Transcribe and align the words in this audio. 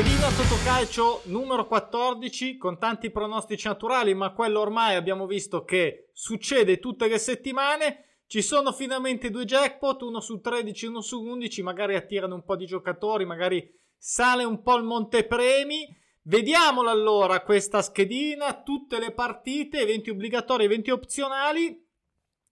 schedina 0.00 0.30
Totocalcio 0.30 1.20
numero 1.24 1.66
14 1.66 2.56
con 2.56 2.78
tanti 2.78 3.10
pronostici 3.10 3.66
naturali, 3.66 4.14
ma 4.14 4.32
quello 4.32 4.60
ormai 4.60 4.94
abbiamo 4.94 5.26
visto 5.26 5.62
che 5.62 6.08
succede 6.14 6.78
tutte 6.78 7.06
le 7.06 7.18
settimane. 7.18 8.22
Ci 8.26 8.40
sono 8.40 8.72
finalmente 8.72 9.28
due 9.28 9.44
jackpot, 9.44 10.00
uno 10.00 10.20
su 10.20 10.40
13 10.40 10.86
e 10.86 10.88
uno 10.88 11.02
su 11.02 11.22
11, 11.22 11.62
magari 11.62 11.96
attirano 11.96 12.34
un 12.34 12.44
po' 12.44 12.56
di 12.56 12.64
giocatori, 12.64 13.26
magari 13.26 13.62
sale 13.98 14.42
un 14.44 14.62
po' 14.62 14.78
il 14.78 14.84
montepremi. 14.84 15.94
Vediamola 16.22 16.90
allora 16.90 17.42
questa 17.42 17.82
schedina, 17.82 18.62
tutte 18.62 18.98
le 18.98 19.12
partite, 19.12 19.80
eventi 19.80 20.08
obbligatori, 20.08 20.64
eventi 20.64 20.90
opzionali. 20.90 21.78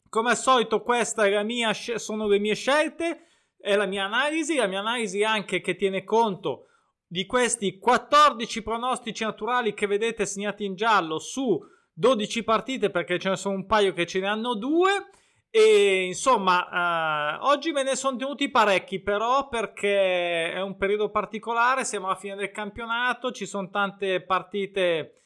Come 0.06 0.30
al 0.30 0.36
solito 0.36 0.82
queste 0.82 1.96
sono 1.96 2.26
le 2.26 2.38
mie 2.38 2.54
scelte, 2.54 3.22
è 3.56 3.74
la 3.74 3.86
mia 3.86 4.04
analisi, 4.04 4.56
la 4.56 4.66
mia 4.66 4.80
analisi 4.80 5.24
anche 5.24 5.62
che 5.62 5.76
tiene 5.76 6.04
conto 6.04 6.64
di 7.08 7.24
questi 7.24 7.78
14 7.78 8.62
pronostici 8.62 9.24
naturali 9.24 9.72
che 9.72 9.86
vedete 9.86 10.26
segnati 10.26 10.66
in 10.66 10.74
giallo 10.74 11.18
su 11.18 11.58
12 11.94 12.44
partite 12.44 12.90
perché 12.90 13.18
ce 13.18 13.30
ne 13.30 13.36
sono 13.36 13.54
un 13.54 13.66
paio 13.66 13.94
che 13.94 14.06
ce 14.06 14.20
ne 14.20 14.28
hanno 14.28 14.54
due. 14.54 15.08
E 15.50 16.04
insomma 16.04 16.68
eh, 16.68 17.38
oggi 17.40 17.72
me 17.72 17.82
ne 17.82 17.96
sono 17.96 18.18
tenuti 18.18 18.50
parecchi 18.50 19.00
però 19.00 19.48
perché 19.48 20.52
è 20.52 20.60
un 20.60 20.76
periodo 20.76 21.10
particolare 21.10 21.86
siamo 21.86 22.04
alla 22.04 22.16
fine 22.16 22.36
del 22.36 22.50
campionato 22.50 23.32
ci 23.32 23.46
sono 23.46 23.70
tante 23.70 24.20
partite 24.20 25.22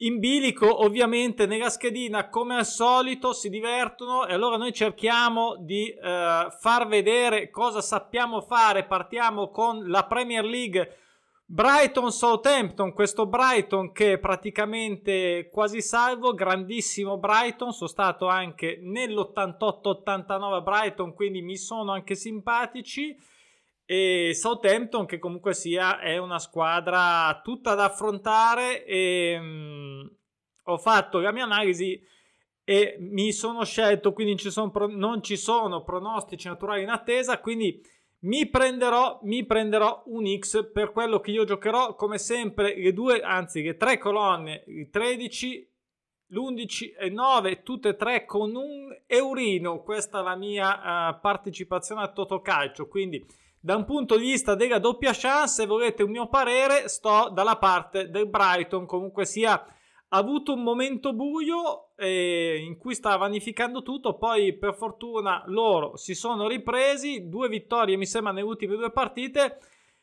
in 0.00 0.18
bilico 0.18 0.84
ovviamente 0.84 1.46
nella 1.46 1.70
schedina 1.70 2.28
come 2.28 2.56
al 2.56 2.66
solito 2.66 3.32
si 3.32 3.48
divertono 3.48 4.26
e 4.26 4.34
allora 4.34 4.56
noi 4.56 4.72
cerchiamo 4.72 5.56
di 5.58 5.88
eh, 5.88 6.46
far 6.60 6.86
vedere 6.86 7.50
cosa 7.50 7.80
sappiamo 7.80 8.42
fare. 8.42 8.84
Partiamo 8.84 9.50
con 9.50 9.88
la 9.88 10.04
Premier 10.04 10.44
League 10.44 10.96
Brighton 11.48 12.10
Southampton, 12.10 12.92
questo 12.92 13.26
Brighton 13.26 13.92
che 13.92 14.14
è 14.14 14.18
praticamente 14.18 15.48
quasi 15.52 15.80
salvo, 15.80 16.34
grandissimo 16.34 17.18
Brighton, 17.18 17.72
sono 17.72 17.88
stato 17.88 18.26
anche 18.26 18.80
nell'88-89 18.82 20.52
a 20.54 20.60
Brighton, 20.60 21.14
quindi 21.14 21.42
mi 21.42 21.56
sono 21.56 21.92
anche 21.92 22.16
simpatici. 22.16 23.16
E 23.88 24.32
Southampton 24.34 25.06
che 25.06 25.20
comunque 25.20 25.54
sia 25.54 26.00
è 26.00 26.16
una 26.16 26.40
squadra 26.40 27.40
tutta 27.44 27.76
da 27.76 27.84
affrontare 27.84 28.84
e 28.84 29.38
mh, 29.38 29.44
mm, 29.44 30.06
ho 30.64 30.78
fatto 30.78 31.20
la 31.20 31.30
mia 31.30 31.44
analisi 31.44 32.02
e 32.64 32.96
mi 32.98 33.30
sono 33.30 33.64
scelto, 33.64 34.12
quindi 34.12 34.36
ci 34.36 34.50
sono, 34.50 34.72
non 34.88 35.22
ci 35.22 35.36
sono 35.36 35.84
pronostici 35.84 36.48
naturali 36.48 36.82
in 36.82 36.88
attesa, 36.88 37.38
quindi 37.38 37.80
mi 38.26 38.48
prenderò, 38.48 39.20
mi 39.22 39.44
prenderò 39.44 40.02
un 40.06 40.26
X 40.38 40.70
per 40.72 40.92
quello 40.92 41.20
che 41.20 41.30
io 41.30 41.44
giocherò 41.44 41.94
come 41.94 42.18
sempre 42.18 42.76
le 42.76 42.92
due, 42.92 43.20
anzi 43.20 43.62
le 43.62 43.76
tre 43.76 43.98
colonne, 43.98 44.64
il 44.66 44.90
13, 44.90 45.72
l'11 46.30 46.96
e 46.98 47.08
9, 47.08 47.62
tutte 47.62 47.90
e 47.90 47.96
tre 47.96 48.24
con 48.24 48.54
un 48.54 48.94
eurino. 49.06 49.82
Questa 49.82 50.20
è 50.20 50.22
la 50.22 50.34
mia 50.34 51.10
uh, 51.10 51.20
partecipazione 51.20 52.02
a 52.02 52.12
Totocalcio, 52.12 52.88
quindi 52.88 53.24
da 53.60 53.76
un 53.76 53.84
punto 53.84 54.16
di 54.16 54.24
vista 54.24 54.56
della 54.56 54.80
doppia 54.80 55.12
chance, 55.12 55.62
se 55.62 55.66
volete 55.66 56.02
un 56.02 56.10
mio 56.10 56.28
parere, 56.28 56.88
sto 56.88 57.30
dalla 57.32 57.56
parte 57.56 58.10
del 58.10 58.28
Brighton, 58.28 58.86
comunque 58.86 59.24
sia 59.24 59.64
ha 60.08 60.18
avuto 60.18 60.52
un 60.52 60.62
momento 60.62 61.12
buio 61.12 61.94
eh, 61.96 62.62
in 62.64 62.76
cui 62.76 62.94
stava 62.94 63.16
vanificando 63.16 63.82
tutto, 63.82 64.16
poi 64.16 64.56
per 64.56 64.74
fortuna 64.74 65.42
loro 65.46 65.96
si 65.96 66.14
sono 66.14 66.46
ripresi, 66.46 67.28
due 67.28 67.48
vittorie 67.48 67.96
mi 67.96 68.06
sembra 68.06 68.32
nelle 68.32 68.46
ultime 68.46 68.76
due 68.76 68.92
partite 68.92 69.58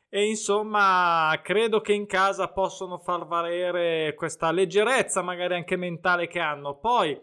e 0.09 0.27
insomma 0.27 1.39
credo 1.41 1.81
che 1.81 1.93
in 1.93 2.05
casa 2.05 2.49
possono 2.49 2.99
far 2.99 3.25
valere 3.25 4.13
questa 4.15 4.51
leggerezza 4.51 5.21
magari 5.21 5.55
anche 5.55 5.75
mentale 5.75 6.27
che 6.27 6.39
hanno. 6.39 6.77
Poi 6.77 7.19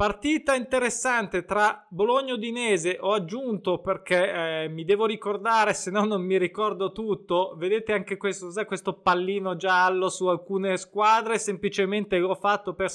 Partita 0.00 0.54
interessante 0.54 1.44
tra 1.44 1.86
Bologna 1.90 2.30
e 2.30 2.36
Udinese, 2.36 2.96
ho 2.98 3.12
aggiunto 3.12 3.80
perché 3.80 4.62
eh, 4.62 4.68
mi 4.70 4.86
devo 4.86 5.04
ricordare, 5.04 5.74
se 5.74 5.90
no 5.90 6.06
non 6.06 6.22
mi 6.22 6.38
ricordo 6.38 6.90
tutto. 6.90 7.52
Vedete 7.58 7.92
anche 7.92 8.16
questo, 8.16 8.50
questo 8.64 8.94
pallino 8.94 9.56
giallo 9.56 10.08
su 10.08 10.26
alcune 10.28 10.78
squadre, 10.78 11.38
semplicemente 11.38 12.16
l'ho 12.16 12.34
fatto 12.34 12.72
per 12.72 12.90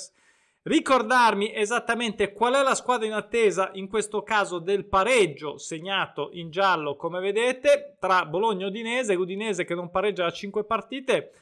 ricordarmi 0.63 1.53
esattamente 1.53 2.33
qual 2.33 2.55
è 2.55 2.63
la 2.63 2.73
squadra 2.73 3.05
in 3.05 3.13
attesa, 3.13 3.69
in 3.73 3.88
questo 3.88 4.23
caso 4.23 4.57
del 4.57 4.85
pareggio 4.85 5.59
segnato 5.59 6.29
in 6.31 6.49
giallo, 6.49 6.95
come 6.95 7.19
vedete, 7.19 7.97
tra 7.99 8.25
Bologna 8.25 8.65
e 8.65 8.69
Udinese, 8.69 9.13
l'Udinese 9.13 9.63
che 9.63 9.75
non 9.75 9.91
pareggia 9.91 10.23
da 10.23 10.31
5 10.31 10.63
partite 10.63 11.33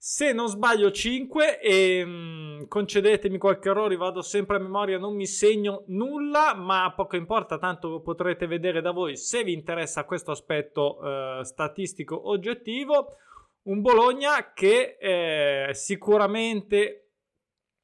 se 0.00 0.32
non 0.32 0.46
sbaglio 0.46 0.92
5 0.92 1.60
e 1.60 2.04
mh, 2.04 2.68
concedetemi 2.68 3.36
qualche 3.36 3.68
errore, 3.68 3.96
vado 3.96 4.22
sempre 4.22 4.56
a 4.56 4.60
memoria, 4.60 4.96
non 4.96 5.16
mi 5.16 5.26
segno 5.26 5.82
nulla, 5.88 6.54
ma 6.54 6.92
poco 6.94 7.16
importa, 7.16 7.58
tanto 7.58 8.00
potrete 8.00 8.46
vedere 8.46 8.80
da 8.80 8.92
voi 8.92 9.16
se 9.16 9.42
vi 9.42 9.52
interessa 9.52 10.04
questo 10.04 10.30
aspetto 10.30 11.00
eh, 11.02 11.44
statistico 11.44 12.28
oggettivo. 12.28 13.16
Un 13.62 13.80
Bologna 13.80 14.52
che 14.54 14.96
eh, 15.00 15.74
sicuramente 15.74 17.08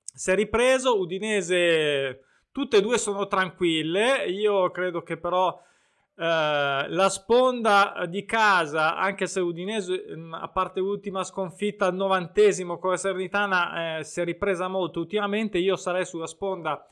si 0.02 0.31
è 0.31 0.34
ripreso, 0.36 0.98
Udinese 0.98 2.20
tutte 2.52 2.76
e 2.76 2.81
due 2.81 2.98
sono 2.98 3.26
tranquille, 3.26 4.26
io 4.28 4.70
credo 4.70 5.02
che 5.02 5.16
però 5.16 5.60
Uh, 6.16 6.86
la 6.91 7.08
sponda 7.08 8.06
di 8.08 8.25
casa, 8.25 8.97
anche 8.97 9.26
se 9.26 9.41
Udinese, 9.41 10.04
mm, 10.16 10.34
a 10.34 10.48
parte 10.48 10.78
l'ultima 10.78 11.25
sconfitta 11.25 11.86
al 11.86 11.94
novantesimo 11.94 12.78
con 12.78 12.91
la 12.91 12.97
Serenitana, 12.97 13.98
eh, 13.98 14.04
si 14.04 14.20
è 14.20 14.25
ripresa 14.25 14.69
molto 14.69 15.00
ultimamente. 15.00 15.58
Io 15.58 15.75
sarei 15.75 16.04
sulla 16.04 16.28
sponda 16.28 16.86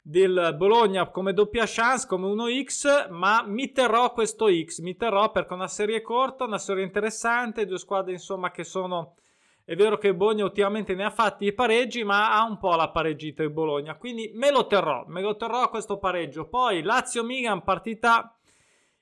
del 0.00 0.54
Bologna 0.56 1.10
come 1.10 1.32
doppia 1.32 1.64
chance, 1.66 2.06
come 2.06 2.28
1x, 2.28 3.10
ma 3.10 3.42
mi 3.44 3.72
terrò 3.72 4.12
questo 4.12 4.46
X. 4.48 4.78
Mi 4.80 4.96
terrò 4.96 5.32
perché 5.32 5.50
è 5.50 5.54
una 5.54 5.66
serie 5.66 6.00
corta, 6.00 6.44
una 6.44 6.58
serie 6.58 6.84
interessante. 6.84 7.66
Due 7.66 7.78
squadre, 7.78 8.12
insomma, 8.12 8.52
che 8.52 8.62
sono. 8.62 9.16
È 9.64 9.74
vero 9.74 9.98
che 9.98 10.08
il 10.08 10.14
Bologna 10.14 10.44
ultimamente 10.44 10.94
ne 10.94 11.04
ha 11.04 11.10
fatti 11.10 11.46
i 11.46 11.52
pareggi, 11.52 12.04
ma 12.04 12.32
ha 12.32 12.44
un 12.44 12.58
po' 12.58 12.74
la 12.74 12.88
pareggita 12.90 13.42
il 13.42 13.50
Bologna. 13.50 13.96
Quindi 13.96 14.30
me 14.34 14.50
lo 14.50 14.66
terrò, 14.66 15.04
me 15.08 15.20
lo 15.20 15.36
terrò 15.36 15.68
questo 15.68 15.98
pareggio. 15.98 16.48
Poi 16.48 16.80
Lazio-Milan, 16.80 17.62
partita 17.62 18.37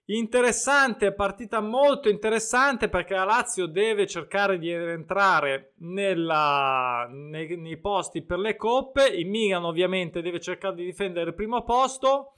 Interessante, 0.08 1.12
partita 1.12 1.60
molto 1.60 2.08
interessante 2.08 2.88
perché 2.88 3.14
la 3.14 3.24
Lazio 3.24 3.66
deve 3.66 4.06
cercare 4.06 4.56
di 4.56 4.70
entrare 4.70 5.72
nella, 5.78 7.08
nei, 7.10 7.56
nei, 7.56 7.76
posti 7.78 8.22
per 8.22 8.38
le 8.38 8.54
coppe. 8.54 9.08
Il 9.08 9.26
Milan 9.26 9.64
ovviamente 9.64 10.22
deve 10.22 10.38
cercare 10.38 10.76
di 10.76 10.84
difendere 10.84 11.30
il 11.30 11.34
primo 11.34 11.64
posto. 11.64 12.34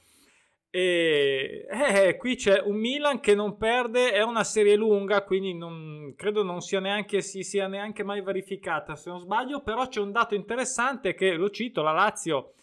E 0.70 1.66
eh, 1.70 2.16
qui 2.16 2.36
c'è 2.36 2.58
un 2.60 2.76
Milan 2.76 3.20
che 3.20 3.34
non 3.34 3.58
perde, 3.58 4.12
è 4.12 4.22
una 4.22 4.44
serie 4.44 4.74
lunga, 4.74 5.22
quindi 5.24 5.52
non, 5.52 6.14
credo 6.16 6.42
non 6.42 6.62
sia 6.62 6.80
neanche, 6.80 7.20
si 7.20 7.42
sia 7.42 7.66
neanche 7.66 8.02
mai 8.02 8.22
verificata 8.22 8.96
se 8.96 9.10
non 9.10 9.20
sbaglio. 9.20 9.60
Però 9.60 9.86
c'è 9.88 10.00
un 10.00 10.12
dato 10.12 10.34
interessante 10.34 11.12
che 11.12 11.34
lo 11.34 11.50
cito: 11.50 11.82
la 11.82 11.92
Lazio 11.92 12.54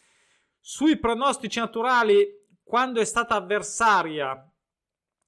sui 0.59 0.97
pronostici 0.97 1.59
naturali, 1.59 2.27
quando 2.63 2.99
è 2.99 3.05
stata 3.05 3.35
avversaria 3.35 4.49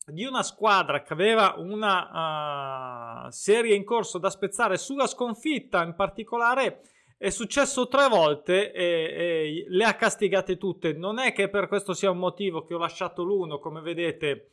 di 0.10 0.24
una 0.24 0.42
squadra 0.42 1.02
che 1.02 1.12
aveva 1.12 1.56
una 1.58 3.26
uh, 3.26 3.30
serie 3.30 3.76
in 3.76 3.84
corso 3.84 4.18
da 4.18 4.30
spezzare 4.30 4.78
sulla 4.78 5.06
sconfitta 5.06 5.84
in 5.84 5.96
particolare 5.96 6.82
è 7.18 7.30
successo 7.30 7.88
tre 7.88 8.08
volte 8.08 8.72
e, 8.72 8.84
e, 8.84 9.66
le 9.68 9.84
ha 9.84 9.96
castigate 9.96 10.58
tutte. 10.58 10.94
Non 10.94 11.20
è 11.20 11.34
che 11.34 11.50
per 11.50 11.68
questo 11.68 11.94
sia 11.94 12.12
un 12.12 12.20
motivo 12.20 12.64
che 12.64 12.74
ho 12.74 12.78
lasciato 12.78 13.24
l'uno 13.24 13.60
come 13.60 13.82
vedete 13.82 14.50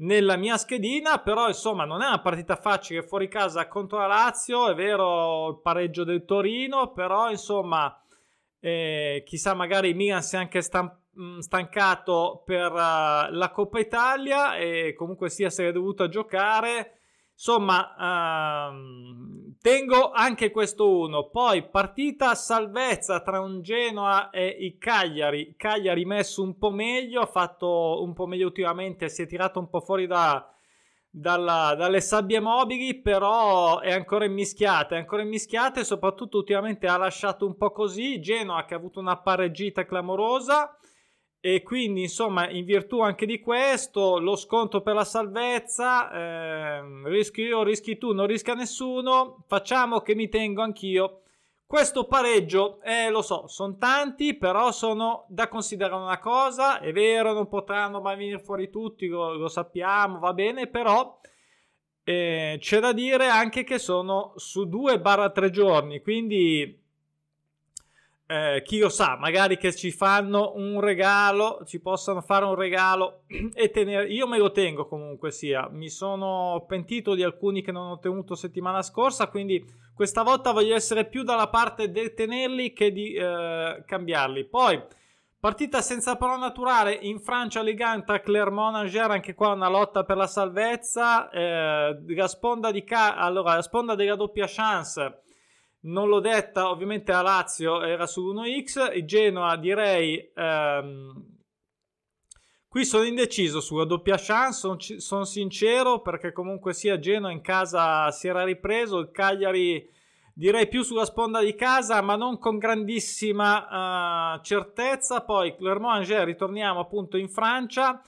nella 0.00 0.36
mia 0.36 0.56
schedina 0.56 1.18
però 1.18 1.48
insomma 1.48 1.84
non 1.84 2.02
è 2.02 2.06
una 2.06 2.20
partita 2.20 2.56
facile 2.56 3.02
fuori 3.02 3.28
casa 3.28 3.66
contro 3.66 3.98
la 3.98 4.06
Lazio 4.06 4.68
è 4.68 4.74
vero 4.74 5.48
il 5.48 5.60
pareggio 5.60 6.04
del 6.04 6.24
Torino 6.24 6.92
però 6.92 7.28
insomma 7.30 8.00
eh, 8.60 9.24
chissà 9.26 9.54
magari 9.54 9.94
Milan 9.94 10.22
si 10.22 10.36
è 10.36 10.38
anche 10.38 10.60
stampato 10.60 11.06
Mm, 11.20 11.38
stancato 11.40 12.42
per 12.44 12.70
uh, 12.70 13.32
la 13.32 13.50
Coppa 13.52 13.80
Italia 13.80 14.54
e 14.56 14.94
comunque 14.96 15.30
sia 15.30 15.50
se 15.50 15.66
è 15.66 15.72
dovuto 15.72 16.08
giocare. 16.08 17.00
Insomma, 17.32 18.70
uh, 18.70 19.52
tengo 19.60 20.12
anche 20.12 20.52
questo 20.52 20.88
uno. 20.88 21.28
Poi 21.28 21.68
partita 21.68 22.36
salvezza 22.36 23.20
tra 23.20 23.40
un 23.40 23.62
Genoa 23.62 24.30
e 24.30 24.46
il 24.60 24.78
Cagliari. 24.78 25.54
Cagliari 25.56 26.04
messo 26.04 26.40
un 26.40 26.56
po' 26.56 26.70
meglio, 26.70 27.20
ha 27.20 27.26
fatto 27.26 28.00
un 28.00 28.12
po' 28.12 28.26
meglio 28.26 28.46
ultimamente, 28.46 29.08
si 29.08 29.22
è 29.22 29.26
tirato 29.26 29.58
un 29.58 29.68
po' 29.68 29.80
fuori 29.80 30.06
da, 30.06 30.48
dalla, 31.10 31.74
dalle 31.76 32.00
sabbie 32.00 32.38
mobili, 32.38 33.00
però 33.00 33.80
è 33.80 33.92
ancora 33.92 34.24
immischiata, 34.24 34.94
è 34.94 34.98
ancora 34.98 35.22
immischiata 35.22 35.80
e 35.80 35.84
soprattutto 35.84 36.36
ultimamente 36.36 36.86
ha 36.86 36.96
lasciato 36.96 37.44
un 37.44 37.56
po' 37.56 37.72
così. 37.72 38.20
Genoa 38.20 38.64
che 38.64 38.74
ha 38.74 38.76
avuto 38.76 39.00
una 39.00 39.16
pareggita 39.16 39.84
clamorosa 39.84 40.77
e 41.40 41.62
quindi 41.62 42.02
insomma 42.02 42.50
in 42.50 42.64
virtù 42.64 43.00
anche 43.00 43.24
di 43.24 43.38
questo 43.38 44.18
lo 44.18 44.34
sconto 44.34 44.80
per 44.80 44.94
la 44.94 45.04
salvezza 45.04 46.10
eh, 46.10 46.82
rischio 47.04 47.44
io 47.44 47.62
rischi 47.62 47.96
tu 47.96 48.12
non 48.12 48.26
rischia 48.26 48.54
nessuno 48.54 49.44
facciamo 49.46 50.00
che 50.00 50.14
mi 50.14 50.28
tengo 50.28 50.62
anch'io. 50.62 51.22
Questo 51.64 52.06
pareggio 52.06 52.80
eh, 52.82 53.10
lo 53.10 53.22
so 53.22 53.46
sono 53.46 53.76
tanti 53.76 54.34
però 54.34 54.72
sono 54.72 55.26
da 55.28 55.48
considerare 55.48 56.02
una 56.02 56.18
cosa 56.18 56.80
è 56.80 56.92
vero 56.92 57.32
non 57.32 57.46
potranno 57.46 58.00
mai 58.00 58.16
venire 58.16 58.40
fuori 58.40 58.70
tutti 58.70 59.06
lo, 59.06 59.34
lo 59.34 59.48
sappiamo 59.48 60.18
va 60.18 60.32
bene 60.32 60.66
però 60.66 61.20
eh, 62.02 62.56
c'è 62.58 62.80
da 62.80 62.92
dire 62.92 63.28
anche 63.28 63.64
che 63.64 63.78
sono 63.78 64.32
su 64.36 64.64
2-3 64.64 65.50
giorni 65.50 66.00
quindi 66.00 66.86
eh, 68.30 68.60
chi 68.62 68.78
lo 68.78 68.90
sa, 68.90 69.16
magari 69.16 69.56
che 69.56 69.74
ci 69.74 69.90
fanno 69.90 70.52
un 70.56 70.80
regalo, 70.80 71.62
ci 71.64 71.80
possano 71.80 72.20
fare 72.20 72.44
un 72.44 72.56
regalo 72.56 73.22
e 73.54 73.70
tenere. 73.70 74.08
Io 74.08 74.26
me 74.26 74.36
lo 74.36 74.52
tengo 74.52 74.86
comunque 74.86 75.30
sia. 75.30 75.66
Mi 75.70 75.88
sono 75.88 76.62
pentito 76.68 77.14
di 77.14 77.22
alcuni 77.22 77.62
che 77.62 77.72
non 77.72 77.90
ho 77.90 77.98
tenuto 77.98 78.34
settimana 78.34 78.82
scorsa, 78.82 79.28
quindi 79.28 79.64
questa 79.94 80.22
volta 80.22 80.52
voglio 80.52 80.74
essere 80.74 81.06
più 81.06 81.22
dalla 81.22 81.48
parte 81.48 81.90
del 81.90 82.12
tenerli 82.12 82.74
che 82.74 82.92
di 82.92 83.14
eh, 83.14 83.82
cambiarli. 83.86 84.44
Poi. 84.44 84.96
Partita 85.40 85.80
senza 85.80 86.16
parola 86.16 86.38
naturale 86.38 86.92
in 86.92 87.20
Francia 87.20 87.62
Ligue 87.62 87.84
1 87.84 88.02
tra 88.04 88.20
Clermont 88.20 88.74
Angers, 88.74 89.08
anche 89.08 89.34
qua 89.34 89.52
una 89.52 89.68
lotta 89.68 90.04
per 90.04 90.16
la 90.16 90.26
salvezza. 90.26 91.30
Eh, 91.30 91.96
la 92.14 92.28
sponda 92.28 92.72
di 92.72 92.82
ca- 92.82 93.16
allora, 93.16 93.54
la 93.54 93.62
sponda 93.62 93.94
della 93.94 94.16
doppia 94.16 94.46
chance 94.48 95.22
non 95.80 96.08
l'ho 96.08 96.20
detta, 96.20 96.70
ovviamente 96.70 97.12
a 97.12 97.22
Lazio 97.22 97.82
era 97.82 98.06
su 98.06 98.32
1x, 98.32 98.96
il 98.96 99.06
Genoa 99.06 99.56
direi... 99.56 100.30
Ehm, 100.34 101.36
qui 102.68 102.84
sono 102.84 103.04
indeciso 103.04 103.60
sulla 103.60 103.84
doppia 103.84 104.16
chance, 104.18 104.58
sono, 104.58 104.76
sono 104.78 105.24
sincero 105.24 106.00
perché 106.00 106.32
comunque 106.32 106.74
sia 106.74 106.98
Genoa 106.98 107.30
in 107.30 107.40
casa 107.40 108.10
si 108.10 108.28
era 108.28 108.44
ripreso, 108.44 108.98
il 108.98 109.10
Cagliari 109.10 109.88
direi 110.38 110.68
più 110.68 110.82
sulla 110.82 111.04
sponda 111.04 111.42
di 111.42 111.56
casa 111.56 112.00
ma 112.00 112.14
non 112.14 112.38
con 112.38 112.58
grandissima 112.58 114.34
uh, 114.36 114.40
certezza, 114.42 115.22
poi 115.22 115.56
Clermont-Angers 115.56 116.24
ritorniamo 116.24 116.78
appunto 116.78 117.16
in 117.16 117.28
Francia. 117.28 118.00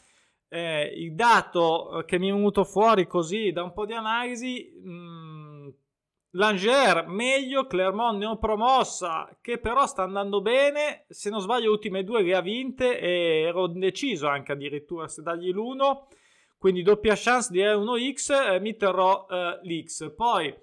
Eh, 0.52 0.92
il 0.96 1.14
dato 1.14 2.02
che 2.06 2.18
mi 2.18 2.28
è 2.28 2.32
venuto 2.32 2.64
fuori 2.64 3.06
così 3.06 3.52
da 3.52 3.62
un 3.62 3.72
po' 3.72 3.86
di 3.86 3.92
analisi 3.92 4.68
mh, 4.82 4.90
mm, 4.90 5.29
Langer 6.34 7.06
meglio, 7.08 7.66
Clermont 7.66 8.16
neopromossa 8.16 9.36
che 9.40 9.58
però 9.58 9.86
sta 9.86 10.04
andando 10.04 10.40
bene, 10.40 11.04
se 11.08 11.28
non 11.28 11.40
sbaglio 11.40 11.64
le 11.64 11.70
ultime 11.70 12.04
due 12.04 12.22
le 12.22 12.36
ha 12.36 12.40
vinte 12.40 13.00
e 13.00 13.42
ero 13.42 13.66
indeciso 13.66 14.28
anche 14.28 14.52
addirittura 14.52 15.08
se 15.08 15.22
dargli 15.22 15.50
l'uno, 15.50 16.06
quindi 16.56 16.82
doppia 16.82 17.14
chance 17.16 17.50
di 17.50 17.58
E1X, 17.60 18.52
eh, 18.52 18.60
mi 18.60 18.76
terrò 18.76 19.26
eh, 19.28 19.58
l'X. 19.62 20.14
Poi 20.14 20.54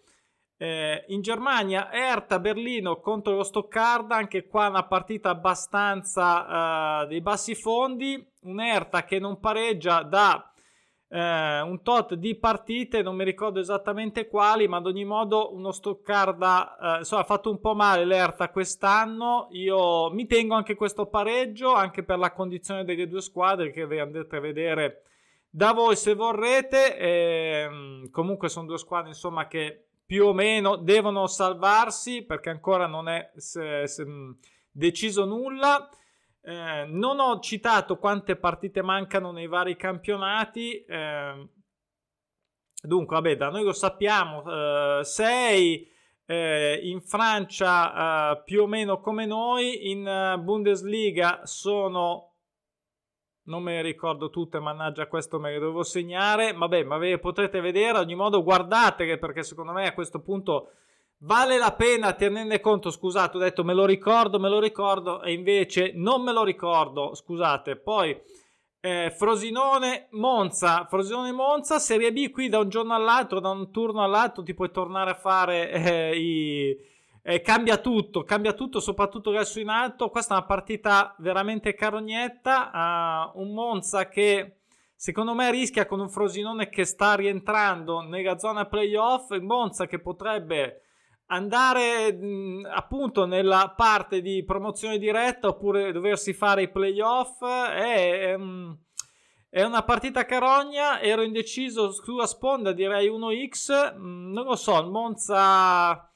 eh, 0.55 1.03
in 1.07 1.21
Germania 1.21 1.91
Erta 1.91 2.39
Berlino 2.39 3.01
contro 3.01 3.35
lo 3.35 3.43
Stoccarda, 3.43 4.15
anche 4.15 4.47
qua 4.47 4.69
una 4.69 4.85
partita 4.85 5.31
abbastanza 5.31 7.03
eh, 7.03 7.07
dei 7.07 7.21
bassi 7.21 7.55
fondi, 7.55 8.25
un 8.43 8.61
Erta 8.61 9.03
che 9.03 9.19
non 9.19 9.39
pareggia 9.39 10.01
da 10.03 10.49
eh, 11.09 11.61
un 11.61 11.81
tot 11.83 12.15
di 12.15 12.35
partite, 12.35 13.01
non 13.01 13.15
mi 13.15 13.23
ricordo 13.23 13.59
esattamente 13.59 14.27
quali, 14.27 14.67
ma 14.67 14.77
ad 14.77 14.87
ogni 14.87 15.05
modo 15.05 15.53
uno 15.53 15.71
Stoccarda 15.71 16.77
eh, 16.77 16.97
insomma, 16.99 17.21
ha 17.21 17.25
fatto 17.25 17.49
un 17.49 17.59
po' 17.59 17.75
male 17.75 18.05
l'Erta 18.05 18.49
quest'anno. 18.49 19.47
Io 19.51 20.11
mi 20.11 20.25
tengo 20.25 20.55
anche 20.55 20.75
questo 20.75 21.05
pareggio, 21.07 21.73
anche 21.73 22.03
per 22.03 22.17
la 22.17 22.33
condizione 22.33 22.83
delle 22.83 23.07
due 23.07 23.21
squadre 23.21 23.71
che 23.71 23.87
vi 23.87 23.99
andrete 23.99 24.35
a 24.35 24.41
vedere 24.41 25.01
da 25.49 25.71
voi 25.71 25.95
se 25.95 26.13
vorrete. 26.13 26.97
E, 26.97 28.09
comunque 28.11 28.49
sono 28.49 28.67
due 28.67 28.77
squadre 28.77 29.09
insomma 29.09 29.47
che 29.47 29.87
più 30.05 30.25
o 30.25 30.33
meno 30.33 30.77
devono 30.77 31.27
salvarsi 31.27 32.23
perché 32.23 32.49
ancora 32.49 32.87
non 32.87 33.09
è 33.09 33.31
se, 33.35 33.87
se, 33.87 34.05
deciso 34.71 35.25
nulla. 35.25 35.89
Eh, 36.47 36.85
non 36.85 37.19
ho 37.19 37.41
citato 37.41 37.97
quante 37.97 38.37
partite 38.37 38.81
mancano 38.81 39.33
nei 39.33 39.47
vari 39.47 39.75
campionati. 39.75 40.81
Eh, 40.85 41.49
dunque, 42.81 43.15
vabbè, 43.17 43.35
da 43.35 43.49
noi 43.49 43.63
lo 43.65 43.73
sappiamo: 43.73 44.43
6 45.03 45.81
eh, 46.25 46.33
eh, 46.33 46.79
in 46.83 47.01
Francia 47.01 48.31
eh, 48.31 48.43
più 48.45 48.61
o 48.61 48.67
meno 48.67 49.01
come 49.01 49.25
noi, 49.25 49.91
in 49.91 50.39
Bundesliga 50.41 51.41
sono. 51.43 52.35
Non 53.47 53.61
me 53.61 53.73
le 53.73 53.81
ricordo 53.81 54.29
tutte, 54.29 54.61
mannaggia, 54.61 55.07
questo 55.07 55.39
me 55.39 55.51
le 55.51 55.59
devo 55.59 55.83
segnare. 55.83 56.53
Vabbè, 56.53 56.83
ma 56.83 56.97
ve 56.97 57.09
le 57.09 57.19
potrete 57.19 57.59
vedere. 57.59 57.97
Ad 57.97 58.05
ogni 58.05 58.15
modo, 58.15 58.41
guardatele 58.41 59.17
perché 59.17 59.43
secondo 59.43 59.73
me 59.73 59.85
a 59.85 59.93
questo 59.93 60.21
punto 60.21 60.71
Vale 61.21 61.57
la 61.57 61.73
pena 61.73 62.13
tenerne 62.13 62.59
conto, 62.59 62.91
scusate, 62.91 63.37
ho 63.37 63.39
detto 63.39 63.63
me 63.63 63.73
lo 63.73 63.85
ricordo, 63.85 64.39
me 64.39 64.49
lo 64.49 64.59
ricordo 64.59 65.23
e 65.23 65.33
invece 65.33 65.91
non 65.95 66.21
me 66.21 66.31
lo 66.31 66.43
ricordo, 66.43 67.15
scusate. 67.15 67.75
Poi 67.75 68.15
eh, 68.79 69.11
Frosinone 69.17 70.09
Monza, 70.11 70.85
Frosinone 70.85 71.31
Monza, 71.31 71.79
Serie 71.79 72.13
B 72.13 72.29
qui 72.29 72.49
da 72.49 72.59
un 72.59 72.69
giorno 72.69 72.93
all'altro, 72.93 73.39
da 73.39 73.49
un 73.49 73.71
turno 73.71 74.03
all'altro 74.03 74.43
ti 74.43 74.53
puoi 74.53 74.69
tornare 74.69 75.11
a 75.11 75.15
fare 75.15 75.71
eh, 75.71 76.19
i... 76.19 76.77
Eh, 77.23 77.41
cambia 77.41 77.77
tutto, 77.77 78.23
cambia 78.23 78.53
tutto, 78.53 78.79
soprattutto 78.79 79.31
adesso 79.31 79.59
in 79.59 79.69
alto. 79.69 80.09
Questa 80.09 80.35
è 80.35 80.37
una 80.37 80.45
partita 80.45 81.15
veramente 81.17 81.73
carognetta. 81.73 83.31
Uh, 83.33 83.41
un 83.41 83.53
Monza 83.53 84.07
che 84.07 84.59
secondo 84.95 85.33
me 85.33 85.51
rischia 85.51 85.87
con 85.87 85.99
un 85.99 86.09
Frosinone 86.09 86.69
che 86.69 86.85
sta 86.85 87.15
rientrando 87.15 87.99
nella 87.99 88.37
zona 88.37 88.65
playoff. 88.65 89.31
Il 89.31 89.41
Monza 89.41 89.87
che 89.87 89.99
potrebbe 89.99 90.83
andare 91.27 92.13
mh, 92.13 92.67
appunto 92.71 93.25
nella 93.25 93.73
parte 93.75 94.21
di 94.21 94.43
promozione 94.43 94.97
diretta 94.97 95.49
oppure 95.49 95.91
doversi 95.91 96.33
fare 96.33 96.63
i 96.63 96.71
playoff 96.71 97.43
è, 97.43 98.37
è, 99.49 99.63
una 99.63 99.83
partita 99.83 100.25
carogna 100.25 101.01
ero 101.01 101.23
indeciso 101.23 101.91
sulla 101.91 102.27
sponda 102.27 102.71
direi 102.71 103.09
1x 103.09 103.95
non 103.97 104.45
lo 104.45 104.55
so 104.55 104.79
il 104.79 104.87
Monza 104.89 106.07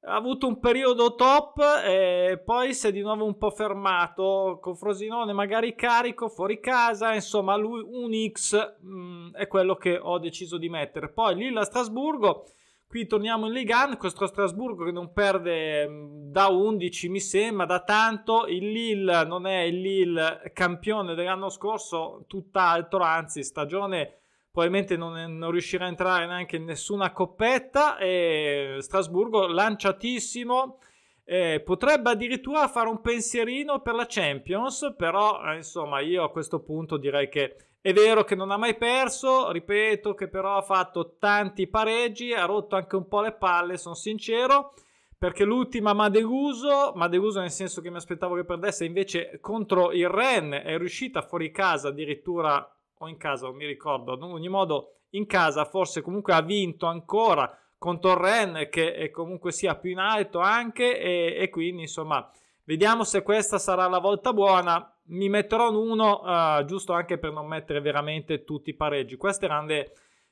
ha 0.00 0.14
avuto 0.14 0.46
un 0.46 0.60
periodo 0.60 1.16
top 1.16 1.58
e 1.84 2.40
poi 2.44 2.72
si 2.72 2.86
è 2.86 2.92
di 2.92 3.00
nuovo 3.00 3.24
un 3.24 3.36
po' 3.36 3.50
fermato 3.50 4.58
con 4.62 4.76
Frosinone 4.76 5.32
magari 5.32 5.74
carico 5.74 6.28
fuori 6.28 6.60
casa 6.60 7.12
insomma 7.14 7.56
lui 7.56 7.82
un 7.84 8.12
X 8.30 8.76
mh, 8.80 9.32
è 9.32 9.48
quello 9.48 9.74
che 9.74 9.98
ho 10.00 10.18
deciso 10.18 10.56
di 10.56 10.68
mettere. 10.68 11.10
Poi 11.10 11.34
Lilla 11.34 11.64
Strasburgo 11.64 12.46
Qui 12.88 13.06
torniamo 13.06 13.48
in 13.48 13.52
Ligue 13.52 13.74
1, 13.74 13.96
questo 13.98 14.26
Strasburgo 14.26 14.86
che 14.86 14.92
non 14.92 15.12
perde 15.12 15.86
mm, 15.86 16.30
da 16.30 16.46
11 16.46 17.10
mi 17.10 17.20
sembra, 17.20 17.66
da 17.66 17.82
tanto. 17.82 18.46
Il 18.46 18.70
Lille 18.70 19.26
non 19.26 19.46
è 19.46 19.58
il 19.64 19.78
Lille 19.78 20.50
campione 20.54 21.14
dell'anno 21.14 21.50
scorso, 21.50 22.24
tutt'altro, 22.26 23.02
anzi 23.02 23.42
stagione 23.42 24.20
probabilmente 24.50 24.96
non, 24.96 25.18
è, 25.18 25.26
non, 25.26 25.50
riuscirà 25.50 25.84
a 25.84 25.88
entrare 25.88 26.26
neanche 26.26 26.56
in 26.56 26.64
nessuna 26.64 27.12
coppetta. 27.12 27.98
E 27.98 28.76
Strasburgo 28.78 29.46
lanciatissimo. 29.48 30.78
Eh, 31.24 31.60
potrebbe 31.62 32.08
addirittura 32.08 32.68
fare 32.68 32.88
un 32.88 33.02
pensierino 33.02 33.82
per 33.82 33.92
la 33.96 34.06
Champions, 34.08 34.94
però 34.96 35.42
eh, 35.44 35.56
insomma 35.56 36.00
io 36.00 36.24
a 36.24 36.30
questo 36.30 36.60
punto 36.62 36.96
direi 36.96 37.28
che 37.28 37.67
è 37.80 37.92
vero 37.92 38.24
che 38.24 38.34
non 38.34 38.50
ha 38.50 38.56
mai 38.56 38.76
perso, 38.76 39.50
ripeto 39.50 40.14
che 40.14 40.28
però 40.28 40.56
ha 40.56 40.62
fatto 40.62 41.16
tanti 41.18 41.68
pareggi, 41.68 42.32
ha 42.32 42.44
rotto 42.44 42.76
anche 42.76 42.96
un 42.96 43.06
po' 43.08 43.20
le 43.20 43.32
palle, 43.32 43.76
sono 43.76 43.94
sincero, 43.94 44.74
perché 45.16 45.44
l'ultima 45.44 45.94
mi 45.94 46.02
ha 46.02 46.08
deluso, 46.08 46.92
ma 46.94 47.08
deluso 47.08 47.40
nel 47.40 47.50
senso 47.50 47.80
che 47.80 47.90
mi 47.90 47.96
aspettavo 47.96 48.34
che 48.34 48.44
perdesse, 48.44 48.84
invece 48.84 49.38
contro 49.40 49.92
il 49.92 50.08
Ren 50.08 50.52
è 50.52 50.76
riuscita 50.76 51.22
fuori 51.22 51.50
casa 51.50 51.88
addirittura, 51.88 52.76
o 52.98 53.08
in 53.08 53.16
casa, 53.16 53.46
non 53.46 53.56
mi 53.56 53.66
ricordo, 53.66 54.12
ad 54.12 54.22
ogni 54.22 54.48
modo 54.48 54.98
in 55.10 55.26
casa 55.26 55.64
forse 55.64 56.02
comunque 56.02 56.34
ha 56.34 56.42
vinto 56.42 56.86
ancora 56.86 57.56
contro 57.78 58.10
il 58.10 58.16
Ren 58.16 58.68
che 58.70 59.10
comunque 59.12 59.52
sia 59.52 59.76
più 59.76 59.90
in 59.90 59.98
alto 59.98 60.40
anche 60.40 60.98
e, 60.98 61.36
e 61.38 61.48
quindi 61.48 61.82
insomma 61.82 62.28
vediamo 62.64 63.04
se 63.04 63.22
questa 63.22 63.58
sarà 63.58 63.86
la 63.86 64.00
volta 64.00 64.32
buona 64.32 64.92
mi 65.08 65.28
metterò 65.28 65.68
in 65.70 65.76
uno 65.76 66.20
uh, 66.20 66.64
giusto 66.64 66.92
anche 66.92 67.18
per 67.18 67.32
non 67.32 67.46
mettere 67.46 67.80
veramente 67.80 68.44
tutti 68.44 68.70
i 68.70 68.74
pareggi. 68.76 69.16
Questi 69.16 69.44
erano 69.44 69.72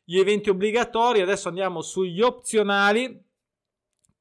gli 0.05 0.19
eventi 0.19 0.51
obbligatori. 0.51 1.21
Adesso 1.21 1.49
andiamo 1.49 1.81
sugli 1.83 2.21
opzionali 2.21 3.23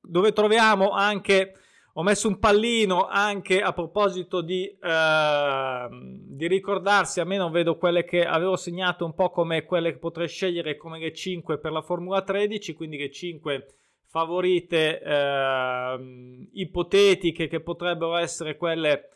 dove 0.02 0.34
troviamo 0.34 0.90
anche 0.92 1.56
ho 1.98 2.04
messo 2.04 2.28
un 2.28 2.40
pallino 2.40 3.08
anche 3.08 3.62
a 3.62 3.72
proposito 3.72 4.42
di, 4.42 4.70
uh, 4.82 5.88
di 6.28 6.46
ricordarsi, 6.46 7.22
almeno 7.22 7.50
vedo 7.50 7.78
quelle 7.78 8.04
che 8.04 8.26
avevo 8.26 8.58
segnato 8.58 9.06
un 9.06 9.14
po' 9.14 9.30
come 9.30 9.64
quelle 9.64 9.94
che 9.94 10.00
potrei 10.00 10.28
scegliere 10.28 10.76
come 10.76 11.00
le 11.00 11.14
5 11.14 11.58
per 11.58 11.72
la 11.72 11.82
Formula 11.82 12.22
13, 12.22 12.74
quindi 12.74 12.98
le 12.98 13.10
5 13.10 13.68
favorite 14.08 15.02
uh, 15.06 16.50
ipotetiche 16.52 17.48
che 17.48 17.62
potrebbero 17.62 18.18
essere 18.18 18.58
quelle 18.58 19.15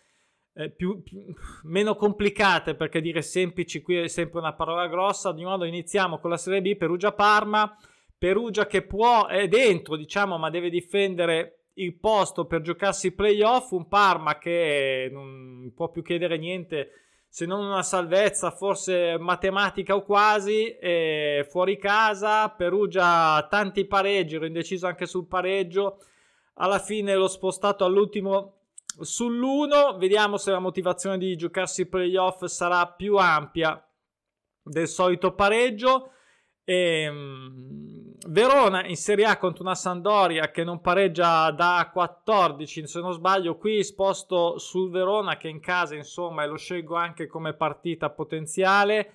eh, 0.59 0.69
più, 0.69 1.01
più, 1.01 1.23
meno 1.63 1.95
complicate 1.95 2.75
perché 2.75 2.99
dire 2.99 3.21
semplici 3.21 3.81
qui 3.81 3.95
è 3.95 4.07
sempre 4.09 4.39
una 4.39 4.53
parola 4.53 4.87
grossa. 4.87 5.31
Di 5.31 5.45
modo 5.45 5.63
iniziamo 5.63 6.19
con 6.19 6.29
la 6.29 6.37
Serie 6.37 6.61
B 6.61 6.75
Perugia-Parma. 6.75 7.77
Perugia 8.17 8.67
che 8.67 8.81
può, 8.81 9.27
è 9.27 9.47
dentro 9.47 9.95
diciamo, 9.95 10.37
ma 10.37 10.49
deve 10.49 10.69
difendere 10.69 11.59
il 11.75 11.95
posto 11.95 12.45
per 12.45 12.59
giocarsi 12.59 13.07
i 13.07 13.11
playoff. 13.13 13.71
Un 13.71 13.87
Parma 13.87 14.37
che 14.37 15.07
non 15.09 15.71
può 15.73 15.89
più 15.89 16.01
chiedere 16.01 16.37
niente 16.37 16.91
se 17.29 17.45
non 17.45 17.63
una 17.63 17.83
salvezza, 17.83 18.51
forse 18.51 19.17
matematica 19.17 19.95
o 19.95 20.03
quasi. 20.03 20.75
fuori 21.47 21.77
casa, 21.77 22.49
Perugia 22.49 23.47
tanti 23.49 23.85
pareggi, 23.85 24.35
ero 24.35 24.45
indeciso 24.45 24.87
anche 24.87 25.05
sul 25.05 25.25
pareggio. 25.25 25.99
Alla 26.55 26.79
fine 26.79 27.15
l'ho 27.15 27.29
spostato 27.29 27.85
all'ultimo 27.85 28.58
sull'1. 29.01 29.97
Vediamo 29.97 30.37
se 30.37 30.51
la 30.51 30.59
motivazione 30.59 31.17
di 31.17 31.35
giocarsi 31.35 31.81
i 31.81 31.87
playoff 31.87 32.45
sarà 32.45 32.87
più 32.87 33.17
ampia 33.17 33.83
del 34.61 34.87
solito 34.87 35.33
pareggio. 35.33 36.11
E, 36.63 37.01
ehm, 37.01 38.15
Verona 38.27 38.85
in 38.85 38.97
Serie 38.97 39.25
A 39.25 39.37
contro 39.37 39.63
una 39.63 39.75
Sandoria 39.75 40.51
che 40.51 40.63
non 40.63 40.81
pareggia 40.81 41.49
da 41.51 41.89
14, 41.91 42.85
se 42.85 42.99
non 42.99 43.13
sbaglio, 43.13 43.57
qui 43.57 43.83
sposto 43.83 44.57
sul 44.57 44.91
Verona 44.91 45.37
che 45.37 45.47
in 45.47 45.59
casa, 45.61 45.95
insomma, 45.95 46.43
e 46.43 46.47
lo 46.47 46.57
scelgo 46.57 46.95
anche 46.95 47.27
come 47.27 47.53
partita 47.53 48.09
potenziale. 48.09 49.13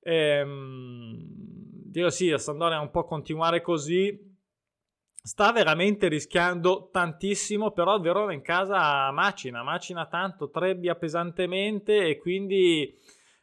Ehm, 0.00 1.24
dirò 1.26 2.10
sì, 2.10 2.28
la 2.28 2.38
Sandoria 2.38 2.80
un 2.80 2.90
po' 2.90 3.04
continuare 3.04 3.62
così 3.62 4.32
sta 5.26 5.52
veramente 5.52 6.08
rischiando 6.08 6.90
tantissimo, 6.92 7.70
però 7.70 7.94
il 7.94 8.02
Verona 8.02 8.34
in 8.34 8.42
casa 8.42 9.10
macina, 9.10 9.62
macina 9.62 10.04
tanto, 10.04 10.50
trebbia 10.50 10.96
pesantemente 10.96 12.06
e 12.06 12.18
quindi 12.18 12.94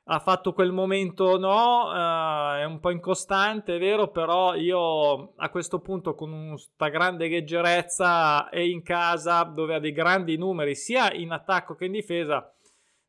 ha 0.06 0.20
fatto 0.20 0.54
quel 0.54 0.72
momento 0.72 1.40
no, 1.40 1.88
uh, 1.88 2.60
è 2.60 2.66
un 2.66 2.80
po' 2.80 2.92
incostante, 2.92 3.78
è 3.78 3.80
vero, 3.80 4.12
però 4.12 4.54
io 4.54 5.34
a 5.38 5.50
questo 5.50 5.80
punto 5.80 6.14
con 6.14 6.50
questa 6.50 6.90
grande 6.90 7.28
leggerezza 7.28 8.50
e 8.50 8.70
in 8.70 8.84
casa 8.84 9.42
dove 9.42 9.74
ha 9.74 9.80
dei 9.80 9.92
grandi 9.92 10.38
numeri 10.38 10.76
sia 10.76 11.12
in 11.12 11.32
attacco 11.32 11.74
che 11.74 11.86
in 11.86 11.94
difesa, 11.94 12.54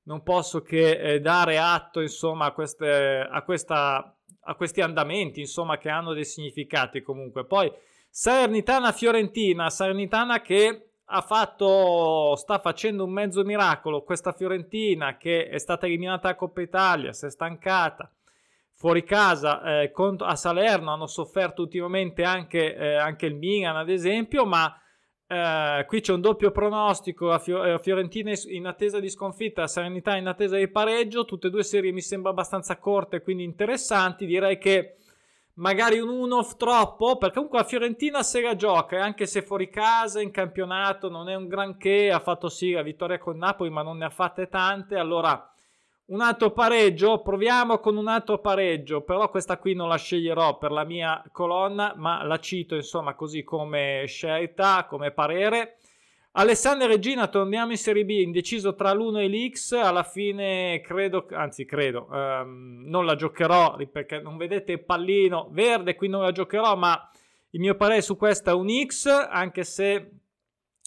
non 0.04 0.22
posso 0.22 0.62
che 0.62 0.92
eh, 0.92 1.20
dare 1.20 1.58
atto 1.58 2.00
insomma 2.00 2.46
a, 2.46 2.52
queste, 2.52 3.20
a, 3.20 3.42
questa, 3.42 4.16
a 4.40 4.54
questi 4.54 4.80
andamenti 4.80 5.40
insomma 5.40 5.76
che 5.76 5.90
hanno 5.90 6.14
dei 6.14 6.24
significati 6.24 7.02
comunque. 7.02 7.44
Poi 7.44 7.70
Salernitana-Fiorentina, 8.14 9.70
Salernitana 9.70 10.42
che 10.42 10.88
ha 11.02 11.20
fatto, 11.22 12.36
sta 12.36 12.58
facendo 12.58 13.04
un 13.04 13.10
mezzo 13.10 13.42
miracolo. 13.42 14.02
Questa 14.02 14.32
Fiorentina 14.32 15.16
che 15.16 15.48
è 15.48 15.56
stata 15.56 15.86
eliminata 15.86 16.28
a 16.28 16.34
Coppa 16.34 16.60
Italia, 16.60 17.14
si 17.14 17.24
è 17.24 17.30
stancata. 17.30 18.12
Fuori 18.74 19.02
casa 19.02 19.80
eh, 19.80 19.92
a 20.18 20.36
Salerno 20.36 20.92
hanno 20.92 21.06
sofferto 21.06 21.62
ultimamente 21.62 22.22
anche, 22.22 22.76
eh, 22.76 22.96
anche 22.96 23.24
il 23.24 23.34
Milan, 23.34 23.76
ad 23.76 23.88
esempio, 23.88 24.44
ma 24.44 24.78
eh, 25.26 25.84
qui 25.86 26.02
c'è 26.02 26.12
un 26.12 26.20
doppio 26.20 26.50
pronostico: 26.50 27.30
a 27.30 27.42
eh, 27.46 27.78
Fiorentina 27.78 28.32
in 28.48 28.66
attesa 28.66 29.00
di 29.00 29.08
sconfitta, 29.08 29.62
a 29.62 29.68
Serenità 29.68 30.16
in 30.16 30.26
attesa 30.26 30.58
di 30.58 30.68
pareggio. 30.68 31.24
Tutte 31.24 31.46
e 31.46 31.50
due 31.50 31.62
serie 31.62 31.92
mi 31.92 32.02
sembra 32.02 32.32
abbastanza 32.32 32.76
corte, 32.76 33.22
quindi 33.22 33.42
interessanti. 33.42 34.26
Direi 34.26 34.58
che 34.58 34.96
magari 35.54 35.98
un 35.98 36.08
1 36.08 36.46
troppo, 36.56 37.16
perché 37.16 37.34
comunque 37.34 37.58
la 37.58 37.64
Fiorentina 37.64 38.22
se 38.22 38.40
la 38.40 38.56
gioca, 38.56 39.02
anche 39.02 39.26
se 39.26 39.42
fuori 39.42 39.68
casa 39.68 40.20
in 40.20 40.30
campionato 40.30 41.08
non 41.08 41.28
è 41.28 41.34
un 41.34 41.46
granché, 41.46 42.10
ha 42.10 42.20
fatto 42.20 42.48
sì 42.48 42.72
la 42.72 42.82
vittoria 42.82 43.18
con 43.18 43.36
Napoli, 43.36 43.70
ma 43.70 43.82
non 43.82 43.98
ne 43.98 44.06
ha 44.06 44.10
fatte 44.10 44.48
tante, 44.48 44.96
allora 44.96 45.46
un 46.04 46.20
altro 46.20 46.50
pareggio, 46.50 47.22
proviamo 47.22 47.78
con 47.78 47.96
un 47.96 48.08
altro 48.08 48.38
pareggio, 48.38 49.02
però 49.02 49.30
questa 49.30 49.58
qui 49.58 49.74
non 49.74 49.88
la 49.88 49.96
sceglierò 49.96 50.58
per 50.58 50.70
la 50.70 50.84
mia 50.84 51.22
colonna, 51.32 51.94
ma 51.96 52.22
la 52.24 52.38
cito 52.38 52.74
insomma 52.74 53.14
così 53.14 53.44
come 53.44 54.04
scelta, 54.06 54.84
come 54.86 55.10
parere. 55.10 55.78
Alessandro 56.34 56.86
Regina, 56.86 57.28
torniamo 57.28 57.72
in 57.72 57.76
Serie 57.76 58.06
B, 58.06 58.08
indeciso 58.08 58.74
tra 58.74 58.94
l'1 58.94 59.18
e 59.18 59.28
l'X, 59.28 59.72
alla 59.72 60.02
fine 60.02 60.80
credo, 60.80 61.26
anzi 61.30 61.66
credo, 61.66 62.08
ehm, 62.10 62.84
non 62.86 63.04
la 63.04 63.16
giocherò 63.16 63.76
perché 63.90 64.18
non 64.18 64.38
vedete 64.38 64.72
il 64.72 64.82
pallino 64.82 65.50
verde, 65.50 65.94
qui 65.94 66.08
non 66.08 66.22
la 66.22 66.32
giocherò, 66.32 66.74
ma 66.74 67.10
il 67.50 67.60
mio 67.60 67.74
parere 67.74 68.00
su 68.00 68.16
questa 68.16 68.52
è 68.52 68.54
un 68.54 68.68
X, 68.86 69.08
anche 69.28 69.62
se 69.62 69.94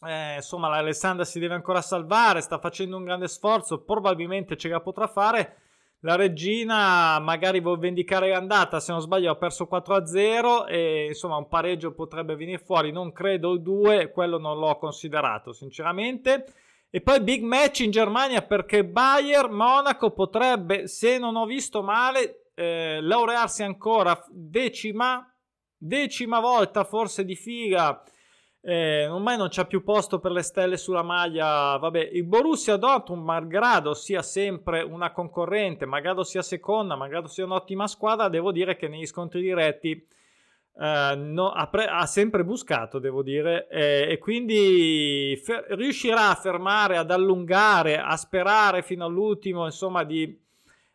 eh, 0.04 0.36
insomma 0.36 0.68
l'Alessandra 0.68 1.24
si 1.24 1.38
deve 1.38 1.54
ancora 1.54 1.82
salvare, 1.84 2.42
sta 2.42 2.58
facendo 2.58 2.98
un 2.98 3.04
grande 3.04 3.28
sforzo, 3.28 3.84
probabilmente 3.84 4.58
ce 4.58 4.68
la 4.68 4.82
potrà 4.82 5.06
fare, 5.06 5.58
la 6.06 6.16
regina 6.16 7.18
magari 7.20 7.60
vuol 7.60 7.80
vendicare 7.80 8.30
l'andata, 8.30 8.80
se 8.80 8.92
non 8.92 9.02
sbaglio 9.02 9.32
ha 9.32 9.36
perso 9.36 9.68
4-0 9.70 10.68
e 10.68 11.08
insomma 11.08 11.36
un 11.36 11.48
pareggio 11.48 11.96
potrebbe 11.96 12.36
venire 12.36 12.60
fuori, 12.60 12.92
non 12.92 13.12
credo 13.12 13.54
il 13.54 13.64
2, 13.64 14.12
quello 14.12 14.38
non 14.38 14.60
l'ho 14.60 14.78
considerato 14.78 15.52
sinceramente. 15.52 16.46
E 16.92 17.02
poi 17.02 17.22
big 17.22 17.42
match 17.42 17.80
in 17.80 17.90
Germania 17.90 18.44
perché 18.44 18.86
Bayern 18.86 19.52
Monaco 19.52 20.12
potrebbe, 20.12 20.88
se 20.88 21.18
non 21.18 21.36
ho 21.36 21.46
visto 21.46 21.82
male, 21.82 22.52
eh, 22.54 23.00
laurearsi 23.02 23.64
ancora 23.64 24.24
decima, 24.30 25.28
decima 25.76 26.40
volta 26.40 26.84
forse 26.84 27.26
di 27.26 27.36
figa 27.36 28.02
eh, 28.68 29.08
ormai 29.08 29.38
non 29.38 29.50
c'è 29.50 29.68
più 29.68 29.84
posto 29.84 30.18
per 30.20 30.32
le 30.32 30.42
stelle 30.42 30.76
sulla 30.78 31.04
maglia. 31.04 31.78
Vabbè, 31.78 32.10
il 32.14 32.24
Borussia 32.24 32.78
Dortmund, 32.78 33.24
malgrado 33.24 33.94
sia 33.94 34.24
sempre 34.24 34.82
una 34.82 35.12
concorrente, 35.12 35.86
malgrado 35.86 36.24
sia 36.24 36.42
seconda, 36.42 36.96
malgrado 36.96 37.28
sia 37.28 37.46
un'ottima 37.46 37.86
squadra, 37.86 38.28
devo 38.28 38.52
dire 38.52 38.76
che 38.76 38.88
negli 38.88 39.06
scontri 39.06 39.42
diretti 39.42 39.92
eh, 40.78 41.14
no, 41.16 41.52
ha, 41.52 41.68
pre- 41.68 41.86
ha, 41.86 42.08
sempre 42.08 42.44
buscato, 42.44 42.98
devo 42.98 43.22
dire, 43.22 43.68
eh, 43.70 44.08
e 44.10 44.18
quindi 44.18 45.40
fer- 45.44 45.68
riuscirà 45.76 46.32
a 46.32 46.36
fermare, 46.36 46.98
ad 46.98 47.12
allungare, 47.12 48.00
a 48.00 48.18
sperare 48.18 48.82
fino 48.82 49.06
all'ultimo, 49.06 49.66
insomma, 49.66 50.04
di, 50.04 50.36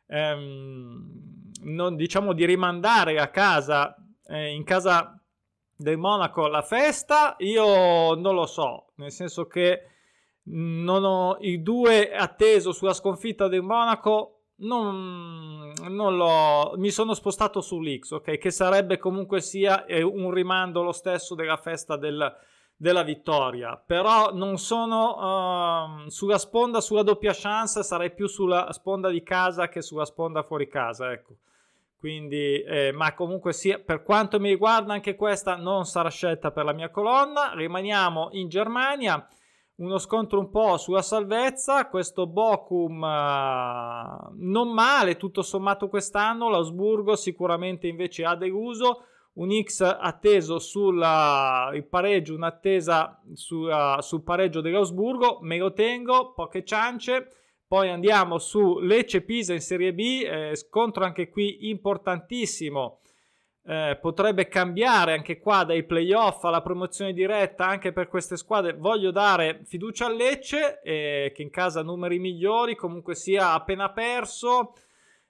ehm, 0.08 1.52
non, 1.62 1.94
diciamo, 1.94 2.32
di 2.32 2.44
rimandare 2.44 3.20
a 3.20 3.28
casa, 3.28 3.94
eh, 4.26 4.48
in 4.48 4.64
casa 4.64 5.19
del 5.80 5.96
Monaco 5.96 6.46
la 6.46 6.60
festa, 6.60 7.36
io 7.38 8.14
non 8.14 8.34
lo 8.34 8.44
so, 8.44 8.88
nel 8.96 9.10
senso 9.10 9.46
che 9.46 9.86
non 10.52 11.04
ho 11.04 11.38
i 11.40 11.62
due 11.62 12.12
atteso 12.12 12.72
sulla 12.72 12.92
sconfitta 12.92 13.48
del 13.48 13.62
Monaco. 13.62 14.34
Non, 14.60 15.72
non 15.88 16.16
l'ho, 16.16 16.74
mi 16.76 16.90
sono 16.90 17.14
spostato 17.14 17.62
sull'X, 17.62 18.10
ok? 18.10 18.36
Che 18.36 18.50
sarebbe 18.50 18.98
comunque 18.98 19.40
sia 19.40 19.86
un 19.88 20.30
rimando 20.32 20.82
lo 20.82 20.92
stesso 20.92 21.34
della 21.34 21.56
festa 21.56 21.96
del, 21.96 22.30
della 22.76 23.02
vittoria. 23.02 23.82
Però 23.82 24.34
non 24.34 24.58
sono 24.58 26.04
uh, 26.04 26.08
sulla 26.10 26.36
sponda, 26.36 26.82
sulla 26.82 27.02
doppia 27.02 27.32
chance, 27.34 27.82
sarei 27.82 28.12
più 28.12 28.26
sulla 28.26 28.70
sponda 28.72 29.08
di 29.08 29.22
casa 29.22 29.70
che 29.70 29.80
sulla 29.80 30.04
sponda 30.04 30.42
fuori 30.42 30.68
casa, 30.68 31.10
ecco. 31.10 31.36
Quindi, 32.00 32.62
eh, 32.62 32.92
ma 32.92 33.12
comunque 33.12 33.52
sia, 33.52 33.78
per 33.78 34.02
quanto 34.02 34.40
mi 34.40 34.48
riguarda, 34.48 34.94
anche 34.94 35.16
questa 35.16 35.56
non 35.56 35.84
sarà 35.84 36.08
scelta 36.08 36.50
per 36.50 36.64
la 36.64 36.72
mia 36.72 36.88
colonna. 36.88 37.52
Rimaniamo 37.54 38.30
in 38.32 38.48
Germania. 38.48 39.28
Uno 39.76 39.98
scontro 39.98 40.38
un 40.38 40.48
po' 40.48 40.78
sulla 40.78 41.02
salvezza. 41.02 41.88
Questo 41.88 42.26
Bochum 42.26 43.02
uh, 43.02 44.32
non 44.34 44.72
male, 44.72 45.18
tutto 45.18 45.42
sommato 45.42 45.88
quest'anno. 45.88 46.48
L'Ausburgo 46.48 47.16
sicuramente 47.16 47.86
invece 47.86 48.24
ha 48.24 48.34
deluso. 48.34 49.04
Un 49.32 49.50
X 49.62 49.82
atteso 49.82 50.58
sul 50.58 50.98
pareggio, 51.88 52.34
un'attesa 52.34 53.22
sulla, 53.34 53.98
sul 54.00 54.22
pareggio 54.22 54.62
dell'Ausburgo. 54.62 55.38
Me 55.42 55.58
lo 55.58 55.74
tengo, 55.74 56.32
poche 56.32 56.64
ciance. 56.64 57.28
Poi 57.70 57.88
andiamo 57.88 58.38
su 58.38 58.80
Lecce 58.80 59.20
Pisa 59.20 59.52
in 59.52 59.60
Serie 59.60 59.94
B, 59.94 60.24
eh, 60.24 60.56
scontro 60.56 61.04
anche 61.04 61.28
qui 61.28 61.68
importantissimo. 61.68 62.98
Eh, 63.64 63.96
potrebbe 64.00 64.48
cambiare 64.48 65.12
anche 65.12 65.38
qua 65.38 65.62
dai 65.62 65.84
playoff 65.84 66.42
alla 66.42 66.62
promozione 66.62 67.12
diretta 67.12 67.68
anche 67.68 67.92
per 67.92 68.08
queste 68.08 68.36
squadre. 68.36 68.72
Voglio 68.72 69.12
dare 69.12 69.60
fiducia 69.66 70.06
a 70.06 70.12
Lecce, 70.12 70.80
eh, 70.82 71.30
che 71.32 71.42
in 71.42 71.50
casa 71.50 71.78
ha 71.78 71.84
numeri 71.84 72.18
migliori, 72.18 72.74
comunque 72.74 73.14
sia 73.14 73.52
appena 73.52 73.92
perso. 73.92 74.74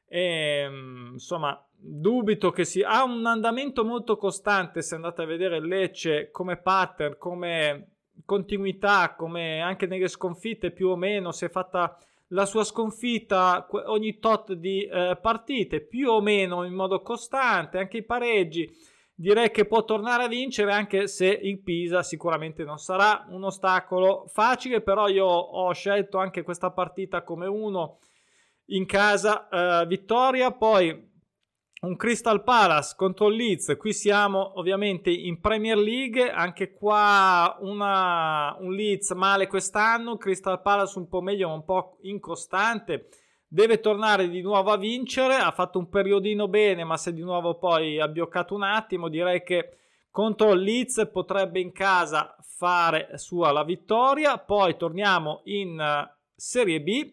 E, 0.08 0.62
ehm, 0.64 1.10
insomma, 1.12 1.62
dubito 1.76 2.50
che 2.52 2.64
sia. 2.64 2.88
Ha 2.88 3.04
un 3.04 3.26
andamento 3.26 3.84
molto 3.84 4.16
costante. 4.16 4.80
Se 4.80 4.94
andate 4.94 5.20
a 5.20 5.26
vedere 5.26 5.60
Lecce 5.60 6.30
come 6.30 6.56
pattern, 6.56 7.18
come 7.18 7.96
continuità, 8.24 9.14
come 9.14 9.60
anche 9.60 9.84
nelle 9.86 10.08
sconfitte 10.08 10.70
più 10.70 10.88
o 10.88 10.96
meno 10.96 11.32
si 11.32 11.44
è 11.44 11.50
fatta 11.50 11.94
la 12.32 12.46
sua 12.46 12.64
sconfitta 12.64 13.66
ogni 13.86 14.18
tot 14.18 14.52
di 14.52 14.84
eh, 14.84 15.18
partite, 15.20 15.80
più 15.80 16.10
o 16.10 16.20
meno 16.20 16.64
in 16.64 16.74
modo 16.74 17.00
costante, 17.02 17.78
anche 17.78 17.98
i 17.98 18.04
pareggi. 18.04 18.68
direi 19.14 19.50
che 19.50 19.66
può 19.66 19.84
tornare 19.84 20.24
a 20.24 20.28
vincere 20.28 20.72
anche 20.72 21.06
se 21.06 21.26
il 21.26 21.60
Pisa 21.62 22.02
sicuramente 22.02 22.64
non 22.64 22.78
sarà 22.78 23.26
un 23.28 23.44
ostacolo 23.44 24.24
facile, 24.28 24.80
però 24.80 25.08
io 25.08 25.26
ho 25.26 25.72
scelto 25.72 26.18
anche 26.18 26.42
questa 26.42 26.70
partita 26.70 27.22
come 27.22 27.46
uno 27.46 27.98
in 28.66 28.86
casa 28.86 29.48
eh, 29.48 29.86
vittoria, 29.86 30.52
poi 30.52 31.09
un 31.80 31.96
Crystal 31.96 32.42
Palace 32.42 32.94
contro 32.96 33.28
il 33.28 33.36
Leeds, 33.36 33.76
qui 33.78 33.92
siamo 33.92 34.58
ovviamente 34.58 35.10
in 35.10 35.40
Premier 35.40 35.78
League, 35.78 36.30
anche 36.30 36.72
qua 36.72 37.56
una, 37.60 38.56
un 38.58 38.72
Leeds 38.72 39.12
male 39.12 39.46
quest'anno, 39.46 40.16
Crystal 40.16 40.60
Palace 40.60 40.98
un 40.98 41.08
po' 41.08 41.20
meglio 41.20 41.48
ma 41.48 41.54
un 41.54 41.64
po' 41.64 41.98
incostante 42.02 43.08
deve 43.52 43.80
tornare 43.80 44.28
di 44.28 44.42
nuovo 44.42 44.70
a 44.70 44.76
vincere. 44.76 45.34
Ha 45.34 45.50
fatto 45.50 45.78
un 45.78 45.88
periodino 45.88 46.46
bene, 46.46 46.84
ma 46.84 46.96
se 46.96 47.12
di 47.12 47.22
nuovo 47.22 47.58
poi 47.58 48.00
ha 48.00 48.06
bioccato 48.06 48.54
un 48.54 48.62
attimo, 48.62 49.08
direi 49.08 49.42
che 49.42 49.76
contro 50.10 50.52
il 50.52 50.60
Leeds 50.60 51.08
potrebbe 51.12 51.58
in 51.58 51.72
casa 51.72 52.36
fare 52.40 53.10
sua 53.14 53.50
la 53.50 53.64
vittoria. 53.64 54.38
Poi 54.38 54.76
torniamo 54.76 55.40
in 55.44 55.78
uh, 55.78 56.08
Serie 56.34 56.80
B. 56.80 57.12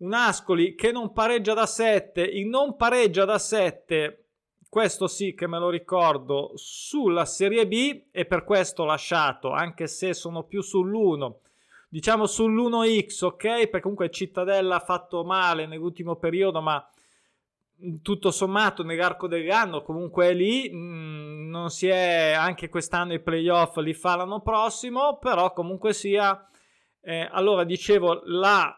Un 0.00 0.12
Ascoli 0.12 0.74
che 0.74 0.92
non 0.92 1.12
pareggia 1.12 1.54
da 1.54 1.66
7, 1.66 2.22
il 2.22 2.46
non 2.46 2.76
pareggia 2.76 3.24
da 3.24 3.38
7, 3.38 4.24
questo 4.68 5.06
sì 5.06 5.34
che 5.34 5.46
me 5.46 5.58
lo 5.58 5.70
ricordo, 5.70 6.52
sulla 6.54 7.24
Serie 7.24 7.66
B 7.66 8.04
e 8.10 8.24
per 8.24 8.44
questo 8.44 8.84
lasciato, 8.84 9.50
anche 9.50 9.86
se 9.86 10.14
sono 10.14 10.44
più 10.44 10.60
sull'1 10.60 11.34
diciamo 11.90 12.24
sull'1x, 12.24 13.24
ok? 13.24 13.42
Perché 13.42 13.80
comunque 13.80 14.10
Cittadella 14.10 14.76
ha 14.76 14.80
fatto 14.80 15.24
male 15.24 15.66
nell'ultimo 15.66 16.16
periodo, 16.16 16.60
ma 16.62 16.88
tutto 18.02 18.30
sommato 18.30 18.82
nell'arco 18.82 19.26
dell'anno 19.26 19.82
comunque 19.82 20.28
è 20.28 20.34
lì. 20.34 20.70
Mm, 20.72 21.50
non 21.50 21.70
si 21.70 21.88
è 21.88 22.32
anche 22.32 22.68
quest'anno 22.68 23.12
i 23.12 23.20
playoff 23.20 23.76
li 23.78 23.92
fa 23.92 24.16
l'anno 24.16 24.40
prossimo, 24.40 25.18
però 25.18 25.52
comunque 25.52 25.92
sia. 25.92 26.46
Eh, 27.02 27.28
allora 27.30 27.64
dicevo 27.64 28.20
la, 28.24 28.72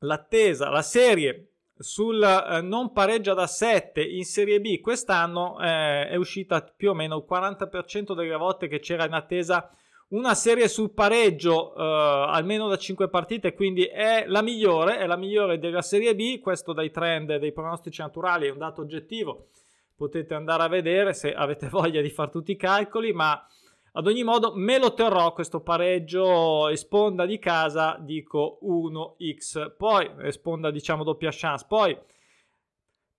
l'attesa, 0.00 0.68
la 0.70 0.82
serie 0.82 1.48
sul 1.78 2.22
eh, 2.22 2.60
non 2.60 2.92
pareggia 2.92 3.34
da 3.34 3.46
7 3.46 4.02
in 4.02 4.24
Serie 4.24 4.60
B 4.60 4.80
quest'anno 4.80 5.60
eh, 5.60 6.08
è 6.08 6.16
uscita 6.16 6.60
più 6.60 6.90
o 6.90 6.94
meno 6.94 7.16
il 7.16 7.26
40% 7.28 8.14
delle 8.14 8.36
volte 8.36 8.66
che 8.66 8.80
c'era 8.80 9.04
in 9.04 9.12
attesa 9.12 9.70
una 10.08 10.34
serie 10.34 10.68
sul 10.68 10.92
pareggio 10.92 11.74
eh, 11.76 11.82
almeno 11.82 12.66
da 12.68 12.78
5 12.78 13.08
partite, 13.08 13.52
quindi 13.52 13.84
è 13.84 14.24
la 14.26 14.42
migliore, 14.42 14.98
è 14.98 15.06
la 15.06 15.16
migliore 15.16 15.58
della 15.58 15.82
Serie 15.82 16.14
B, 16.14 16.40
questo 16.40 16.72
dai 16.72 16.90
trend 16.90 17.36
dei 17.36 17.52
pronostici 17.52 18.00
naturali 18.00 18.46
è 18.46 18.50
un 18.50 18.58
dato 18.58 18.80
oggettivo, 18.80 19.48
potete 19.94 20.32
andare 20.32 20.62
a 20.62 20.68
vedere 20.68 21.12
se 21.12 21.34
avete 21.34 21.68
voglia 21.70 22.00
di 22.00 22.08
fare 22.08 22.30
tutti 22.30 22.52
i 22.52 22.56
calcoli, 22.56 23.12
ma 23.12 23.46
ad 23.92 24.06
ogni 24.06 24.22
modo 24.22 24.52
me 24.54 24.78
lo 24.78 24.94
terrò 24.94 25.32
questo 25.32 25.60
pareggio 25.60 26.68
e 26.68 26.76
sponda 26.76 27.26
di 27.26 27.38
casa, 27.38 27.96
dico 28.00 28.58
1x, 28.62 29.76
poi 29.76 30.08
sponda 30.32 30.70
diciamo 30.70 31.04
doppia 31.04 31.30
chance, 31.32 31.64
poi 31.68 31.96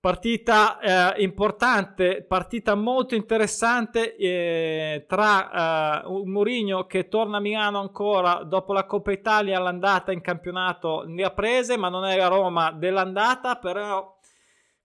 Partita 0.01 0.79
eh, 1.17 1.23
importante, 1.23 2.23
partita 2.23 2.73
molto 2.73 3.15
interessante 3.15 4.15
eh, 4.15 5.03
tra 5.05 6.03
eh, 6.03 6.07
un 6.07 6.29
Mourinho 6.29 6.85
che 6.85 7.09
torna 7.09 7.35
a 7.35 7.41
Milano 7.41 7.81
ancora 7.81 8.43
dopo 8.45 8.71
la 8.71 8.85
Coppa 8.85 9.11
Italia, 9.11 9.59
l'andata 9.59 10.13
in 10.13 10.21
campionato 10.21 11.03
ne 11.05 11.23
ha 11.23 11.31
prese, 11.31 11.75
ma 11.75 11.89
non 11.89 12.05
è 12.05 12.15
la 12.15 12.29
Roma 12.29 12.71
dell'andata, 12.71 13.57
però 13.57 14.18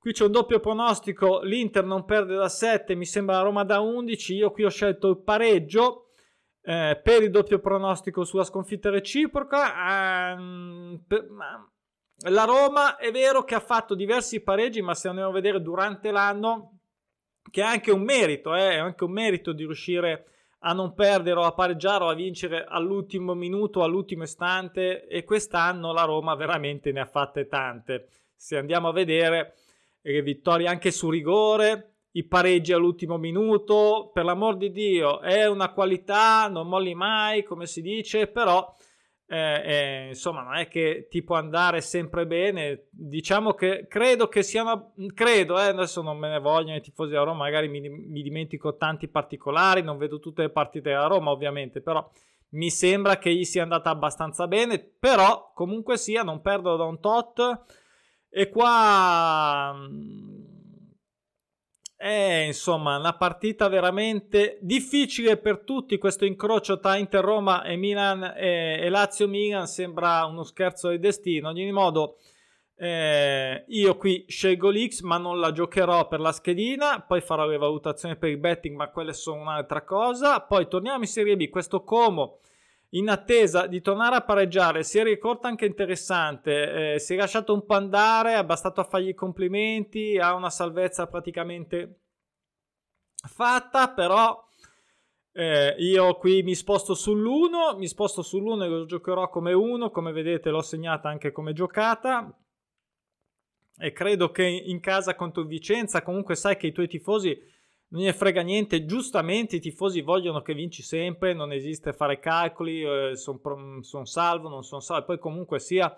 qui 0.04 0.12
c'è 0.12 0.26
un 0.26 0.32
doppio 0.32 0.60
pronostico, 0.60 1.40
l'Inter 1.40 1.82
non 1.82 2.04
perde 2.04 2.34
da 2.34 2.50
7, 2.50 2.94
mi 2.94 3.06
sembra 3.06 3.36
la 3.36 3.42
Roma 3.42 3.64
da 3.64 3.80
11, 3.80 4.34
io 4.34 4.50
qui 4.50 4.64
ho 4.64 4.68
scelto 4.68 5.08
il 5.08 5.16
pareggio 5.16 6.10
eh, 6.60 7.00
per 7.02 7.22
il 7.22 7.30
doppio 7.30 7.58
pronostico 7.58 8.22
sulla 8.22 8.44
sconfitta 8.44 8.90
reciproca. 8.90 10.32
Ehm, 10.32 11.02
per, 11.08 11.26
la 12.28 12.44
Roma 12.44 12.98
è 12.98 13.10
vero 13.12 13.44
che 13.44 13.54
ha 13.54 13.60
fatto 13.60 13.94
diversi 13.94 14.42
pareggi, 14.42 14.82
ma 14.82 14.94
se 14.94 15.08
andiamo 15.08 15.30
a 15.30 15.32
vedere 15.32 15.62
durante 15.62 16.10
l'anno, 16.10 16.80
che 17.50 17.62
è 17.62 17.64
anche 17.64 17.90
un 17.90 18.02
merito, 18.02 18.54
eh, 18.54 18.72
è 18.72 18.76
anche 18.76 19.04
un 19.04 19.10
merito 19.10 19.52
di 19.54 19.64
riuscire 19.64 20.26
a 20.58 20.74
non 20.74 20.92
perdere 20.92 21.40
o 21.40 21.44
a 21.44 21.54
pareggiare 21.54 22.04
o 22.04 22.08
a 22.08 22.14
vincere 22.14 22.66
all'ultimo 22.68 23.32
minuto, 23.32 23.82
all'ultimo 23.82 24.24
istante 24.24 25.06
e 25.06 25.24
quest'anno 25.24 25.94
la 25.94 26.04
Roma 26.04 26.34
veramente 26.34 26.92
ne 26.92 27.00
ha 27.00 27.06
fatte 27.06 27.48
tante. 27.48 28.08
Se 28.36 28.58
andiamo 28.58 28.88
a 28.88 28.92
vedere 28.92 29.54
vittorie 30.22 30.68
anche 30.68 30.90
su 30.90 31.10
rigore, 31.10 31.94
i 32.12 32.24
pareggi 32.24 32.72
all'ultimo 32.72 33.16
minuto, 33.16 34.10
per 34.12 34.24
l'amor 34.24 34.56
di 34.56 34.70
Dio, 34.70 35.20
è 35.20 35.46
una 35.46 35.72
qualità, 35.72 36.48
non 36.48 36.68
molli 36.68 36.94
mai, 36.94 37.42
come 37.42 37.66
si 37.66 37.82
dice, 37.82 38.26
però 38.28 38.74
eh, 39.26 39.62
eh, 39.64 40.06
insomma, 40.08 40.42
non 40.42 40.56
è 40.56 40.68
che 40.68 41.08
ti 41.10 41.22
può 41.22 41.36
andare 41.36 41.80
sempre 41.80 42.26
bene. 42.26 42.86
Diciamo 42.90 43.54
che 43.54 43.86
credo 43.88 44.28
che 44.28 44.42
siano, 44.42 44.92
credo, 45.14 45.58
eh, 45.58 45.68
adesso 45.68 46.02
non 46.02 46.18
me 46.18 46.28
ne 46.28 46.40
vogliono 46.40 46.76
i 46.76 46.82
tifosi 46.82 47.10
della 47.10 47.24
Roma, 47.24 47.44
magari 47.44 47.68
mi, 47.68 47.80
mi, 47.80 48.22
dimentico 48.22 48.76
tanti 48.76 49.08
particolari, 49.08 49.82
non 49.82 49.96
vedo 49.96 50.18
tutte 50.18 50.42
le 50.42 50.50
partite 50.50 50.90
della 50.90 51.06
Roma, 51.06 51.30
ovviamente, 51.30 51.80
però 51.80 52.08
mi 52.50 52.70
sembra 52.70 53.18
che 53.18 53.34
gli 53.34 53.44
sia 53.44 53.62
andata 53.62 53.90
abbastanza 53.90 54.46
bene. 54.46 54.78
Però 54.78 55.52
comunque 55.54 55.96
sia, 55.96 56.22
non 56.22 56.40
perdo 56.40 56.76
da 56.76 56.84
un 56.84 57.00
tot. 57.00 57.64
E 58.36 58.48
qua 58.48 59.72
è 61.94 62.42
insomma 62.46 62.98
una 62.98 63.16
partita 63.16 63.68
veramente 63.68 64.58
difficile 64.60 65.36
per 65.36 65.60
tutti. 65.60 65.98
Questo 65.98 66.24
incrocio 66.24 66.80
tra 66.80 66.96
Inter 66.96 67.22
Roma 67.22 67.62
e 67.62 67.76
Milan 67.76 68.24
e, 68.36 68.80
e 68.80 68.88
Lazio 68.88 69.28
Milan 69.28 69.68
sembra 69.68 70.24
uno 70.24 70.42
scherzo 70.42 70.88
di 70.88 70.98
destino. 70.98 71.50
Ad 71.50 71.56
ogni 71.58 71.70
modo, 71.70 72.16
eh, 72.74 73.64
io 73.68 73.96
qui 73.96 74.24
scelgo 74.26 74.68
l'X, 74.68 75.02
ma 75.02 75.16
non 75.16 75.38
la 75.38 75.52
giocherò 75.52 76.08
per 76.08 76.18
la 76.18 76.32
schedina. 76.32 77.04
Poi 77.06 77.20
farò 77.20 77.46
le 77.46 77.56
valutazioni 77.56 78.16
per 78.16 78.30
il 78.30 78.38
betting, 78.38 78.74
ma 78.74 78.90
quelle 78.90 79.12
sono 79.12 79.42
un'altra 79.42 79.84
cosa. 79.84 80.40
Poi 80.40 80.66
torniamo 80.66 81.02
in 81.02 81.08
Serie 81.08 81.36
B. 81.36 81.48
Questo 81.48 81.84
Como 81.84 82.40
in 82.94 83.08
attesa 83.08 83.66
di 83.66 83.80
tornare 83.80 84.16
a 84.16 84.22
pareggiare. 84.22 84.82
Serie 84.82 85.18
corta 85.18 85.48
anche 85.48 85.66
interessante. 85.66 86.94
Eh, 86.94 86.98
si 86.98 87.14
è 87.14 87.16
lasciato 87.16 87.52
un 87.52 87.64
po' 87.64 87.74
andare, 87.74 88.34
ha 88.34 88.44
bastato 88.44 88.80
a 88.80 88.84
fargli 88.84 89.08
i 89.08 89.14
complimenti. 89.14 90.18
Ha 90.18 90.34
una 90.34 90.50
salvezza 90.50 91.06
praticamente 91.06 92.00
fatta, 93.26 93.92
però. 93.92 94.42
Eh, 95.36 95.74
io 95.78 96.16
qui 96.18 96.44
mi 96.44 96.54
sposto 96.54 96.92
sull'1, 96.92 97.76
mi 97.76 97.88
sposto 97.88 98.22
sull'1 98.22 98.62
e 98.62 98.68
lo 98.68 98.84
giocherò 98.84 99.28
come 99.28 99.52
1, 99.52 99.90
come 99.90 100.12
vedete 100.12 100.50
l'ho 100.50 100.62
segnata 100.62 101.08
anche 101.08 101.32
come 101.32 101.52
giocata 101.52 102.32
e 103.76 103.92
credo 103.92 104.30
che 104.30 104.44
in 104.44 104.80
casa 104.80 105.16
contro 105.16 105.42
Vicenza 105.42 106.02
comunque 106.02 106.36
sai 106.36 106.56
che 106.56 106.68
i 106.68 106.72
tuoi 106.72 106.86
tifosi 106.86 107.36
non 107.88 108.02
ne 108.02 108.12
frega 108.12 108.42
niente, 108.42 108.84
giustamente 108.84 109.56
i 109.56 109.60
tifosi 109.60 110.00
vogliono 110.00 110.42
che 110.42 110.54
vinci 110.54 110.82
sempre, 110.82 111.32
non 111.32 111.52
esiste 111.52 111.92
fare 111.92 112.18
calcoli, 112.18 112.82
eh, 112.82 113.16
sono 113.16 113.82
son 113.82 114.06
salvo, 114.06 114.48
non 114.48 114.64
sono 114.64 114.80
salvo, 114.80 115.06
poi 115.06 115.18
comunque 115.18 115.60
sia, 115.60 115.96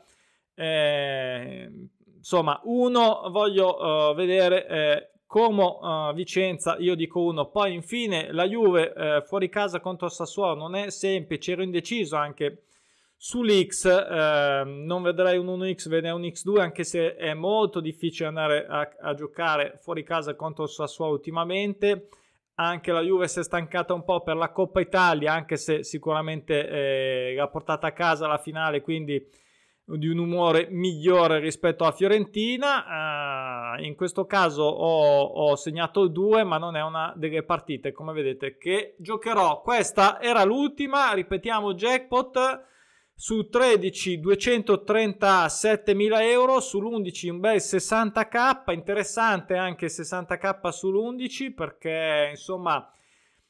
eh, 0.55 1.71
insomma, 2.17 2.61
uno 2.65 3.29
voglio 3.31 4.11
uh, 4.11 4.15
vedere 4.15 4.67
eh, 4.67 5.11
Como 5.27 5.79
uh, 5.81 6.15
Vicenza, 6.15 6.77
io 6.79 6.95
dico 6.95 7.21
uno, 7.23 7.47
poi 7.51 7.75
infine 7.75 8.33
la 8.33 8.47
Juve 8.47 8.93
eh, 8.93 9.23
fuori 9.23 9.49
casa 9.49 9.81
contro 9.81 10.09
Sassuolo 10.09 10.55
non 10.55 10.75
è 10.75 10.91
semplice, 10.91 11.53
ero 11.53 11.63
indeciso 11.63 12.17
anche 12.17 12.66
Sull'X 13.19 13.87
eh, 13.87 14.63
non 14.65 15.03
vedrei 15.03 15.39
un 15.39 15.47
1X, 15.47 15.89
vedrei 15.89 16.13
un 16.13 16.23
X2 16.23 16.61
anche 16.61 16.85
se 16.85 17.17
è 17.17 17.33
molto 17.33 17.81
difficile 17.81 18.29
andare 18.29 18.67
a, 18.67 18.89
a 19.01 19.15
giocare 19.15 19.79
fuori 19.81 20.05
casa 20.05 20.37
contro 20.37 20.65
il 20.65 20.71
Sassuolo 20.71 21.13
ultimamente. 21.13 22.09
Anche 22.59 22.93
la 22.93 23.03
Juve 23.03 23.29
si 23.29 23.41
è 23.41 23.43
stancata 23.43 23.93
un 23.93 24.05
po' 24.05 24.23
per 24.23 24.37
la 24.37 24.51
Coppa 24.51 24.81
Italia, 24.81 25.33
anche 25.33 25.57
se 25.57 25.83
sicuramente 25.83 26.69
eh, 26.69 27.35
l'ha 27.35 27.49
portata 27.49 27.89
a 27.89 27.93
casa 27.93 28.27
la 28.27 28.39
finale, 28.39 28.81
quindi 28.81 29.23
di 29.89 30.09
un 30.09 30.19
umore 30.19 30.67
migliore 30.71 31.39
rispetto 31.39 31.85
a 31.85 31.93
Fiorentina. 31.93 33.77
Uh, 33.77 33.83
in 33.85 33.95
questo 33.95 34.25
caso 34.27 34.63
ho, 34.63 35.23
ho, 35.23 35.55
segnato 35.55 36.03
il 36.03 36.13
2, 36.13 36.45
ma 36.45 36.59
non 36.59 36.77
è 36.77 36.83
una 36.83 37.13
delle 37.15 37.45
partite, 37.45 37.93
come 37.93 38.13
vedete, 38.13 38.57
che 38.57 38.97
giocherò. 38.99 39.61
Questa 39.61 40.21
era 40.21 40.43
l'ultima, 40.43 41.13
ripetiamo 41.13 41.75
jackpot 41.75 42.75
su 43.19 43.49
13 43.49 44.21
237.000 44.21 46.21
euro, 46.21 46.61
sull'11 46.61 47.31
un 47.31 47.41
bel 47.41 47.57
60k, 47.57 48.75
interessante 48.75 49.57
anche 49.57 49.87
60k 49.87 50.69
sull'11 50.69 51.55
perché 51.55 52.29
insomma 52.33 52.87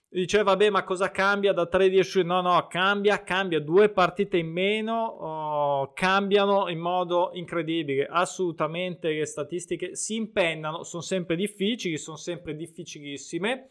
dice 0.09 0.45
vabbè 0.45 0.71
ma 0.71 0.85
cosa 0.85 1.11
cambia 1.11 1.53
da 1.53 1.67
13 1.67 2.23
no 2.23 2.41
no 2.41 2.65
cambia 2.69 3.25
cambia 3.25 3.61
due 3.61 3.89
partite 3.89 4.39
in 4.39 4.53
meno 4.53 5.05
oh, 5.05 5.93
cambiano 5.95 6.69
in 6.69 6.79
modo 6.79 7.31
incredibile 7.35 8.07
assolutamente 8.09 9.13
le 9.13 9.27
statistiche 9.27 9.97
si 9.97 10.15
impennano 10.15 10.85
sono 10.85 11.03
sempre 11.03 11.35
difficili 11.35 11.99
sono 11.99 12.17
sempre 12.17 12.55
difficilissime 12.55 13.71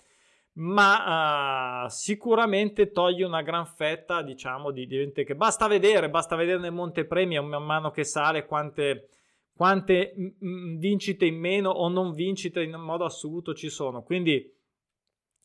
ma 0.58 1.84
uh, 1.84 1.90
sicuramente 1.90 2.92
toglie 2.92 3.26
una 3.26 3.42
gran 3.42 3.66
fetta, 3.66 4.22
diciamo, 4.22 4.72
di, 4.72 4.86
di 4.86 4.96
gente 4.96 5.24
che 5.24 5.36
basta 5.36 5.68
vedere, 5.68 6.10
basta 6.10 6.36
vedere 6.36 6.60
nel 6.60 6.72
montepremi 6.72 7.40
man 7.42 7.64
mano 7.64 7.92
che 7.92 8.06
sale 8.06 8.46
quante, 8.46 9.10
quante 9.54 10.14
vincite 10.40 11.26
in 11.26 11.38
meno 11.38 11.72
o 11.72 11.90
non 11.90 12.14
vincite 12.14 12.62
in 12.62 12.74
modo 12.76 13.04
assoluto 13.04 13.54
ci 13.54 13.70
sono. 13.70 14.04
Quindi 14.04 14.50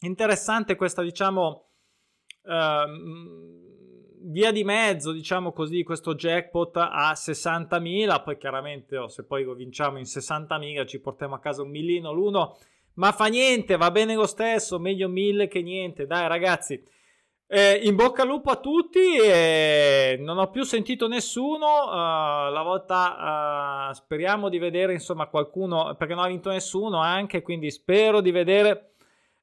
interessante 0.00 0.76
questa, 0.76 1.02
diciamo, 1.02 1.70
uh, 2.42 3.68
via 4.22 4.52
di 4.52 4.62
mezzo, 4.62 5.10
diciamo 5.10 5.52
così, 5.52 5.82
questo 5.82 6.14
jackpot 6.14 6.76
a 6.76 7.10
60.000, 7.12 8.22
poi 8.22 8.38
chiaramente 8.38 8.96
oh, 8.96 9.08
se 9.08 9.24
poi 9.24 9.42
lo 9.42 9.54
vinciamo 9.54 9.98
in 9.98 10.04
60.000 10.04 10.86
ci 10.86 11.00
portiamo 11.00 11.34
a 11.34 11.40
casa 11.40 11.62
un 11.62 11.70
millino 11.70 12.12
l'uno 12.12 12.56
ma 13.00 13.12
fa 13.12 13.26
niente, 13.26 13.78
va 13.78 13.90
bene 13.90 14.14
lo 14.14 14.26
stesso, 14.26 14.78
meglio 14.78 15.08
mille 15.08 15.48
che 15.48 15.62
niente. 15.62 16.06
Dai 16.06 16.28
ragazzi, 16.28 16.80
eh, 17.46 17.80
in 17.82 17.96
bocca 17.96 18.22
al 18.22 18.28
lupo 18.28 18.50
a 18.50 18.56
tutti. 18.56 19.16
Eh, 19.16 20.18
non 20.20 20.36
ho 20.36 20.50
più 20.50 20.64
sentito 20.64 21.08
nessuno. 21.08 21.66
Uh, 21.86 22.52
la 22.52 22.62
volta 22.62 23.88
uh, 23.88 23.94
speriamo 23.94 24.50
di 24.50 24.58
vedere 24.58 24.92
insomma 24.92 25.28
qualcuno, 25.28 25.96
perché 25.96 26.14
non 26.14 26.24
ha 26.24 26.28
vinto 26.28 26.50
nessuno 26.50 26.98
anche, 26.98 27.40
quindi 27.40 27.70
spero 27.70 28.20
di 28.20 28.30
vedere. 28.30 28.84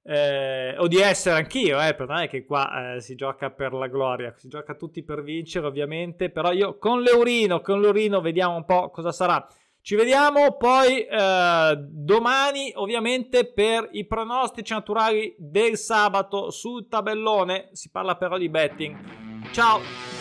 Eh, 0.10 0.74
o 0.78 0.88
di 0.88 1.02
essere 1.02 1.36
anch'io, 1.36 1.82
eh, 1.82 1.94
per 1.94 2.08
non 2.08 2.20
è 2.20 2.30
che 2.30 2.46
qua 2.46 2.94
eh, 2.96 3.02
si 3.02 3.16
gioca 3.16 3.50
per 3.50 3.74
la 3.74 3.88
gloria, 3.88 4.34
si 4.38 4.48
gioca 4.48 4.74
tutti 4.76 5.04
per 5.04 5.22
vincere 5.22 5.68
ovviamente, 5.68 6.30
però 6.30 6.54
io 6.54 6.78
con 6.78 7.02
l'Eurino, 7.02 7.60
con 7.60 7.82
l'Eurino 7.82 8.22
vediamo 8.22 8.56
un 8.56 8.64
po' 8.64 8.90
cosa 8.90 9.12
sarà. 9.12 9.46
Ci 9.88 9.96
vediamo 9.96 10.58
poi 10.58 11.06
eh, 11.06 11.78
domani 11.78 12.74
ovviamente 12.76 13.50
per 13.50 13.88
i 13.94 14.06
pronostici 14.06 14.74
naturali 14.74 15.34
del 15.38 15.78
sabato 15.78 16.52
sul 16.52 16.90
tabellone. 16.90 17.70
Si 17.72 17.90
parla 17.90 18.18
però 18.18 18.38
di 18.38 18.50
betting. 18.50 18.98
Ciao! 19.54 20.17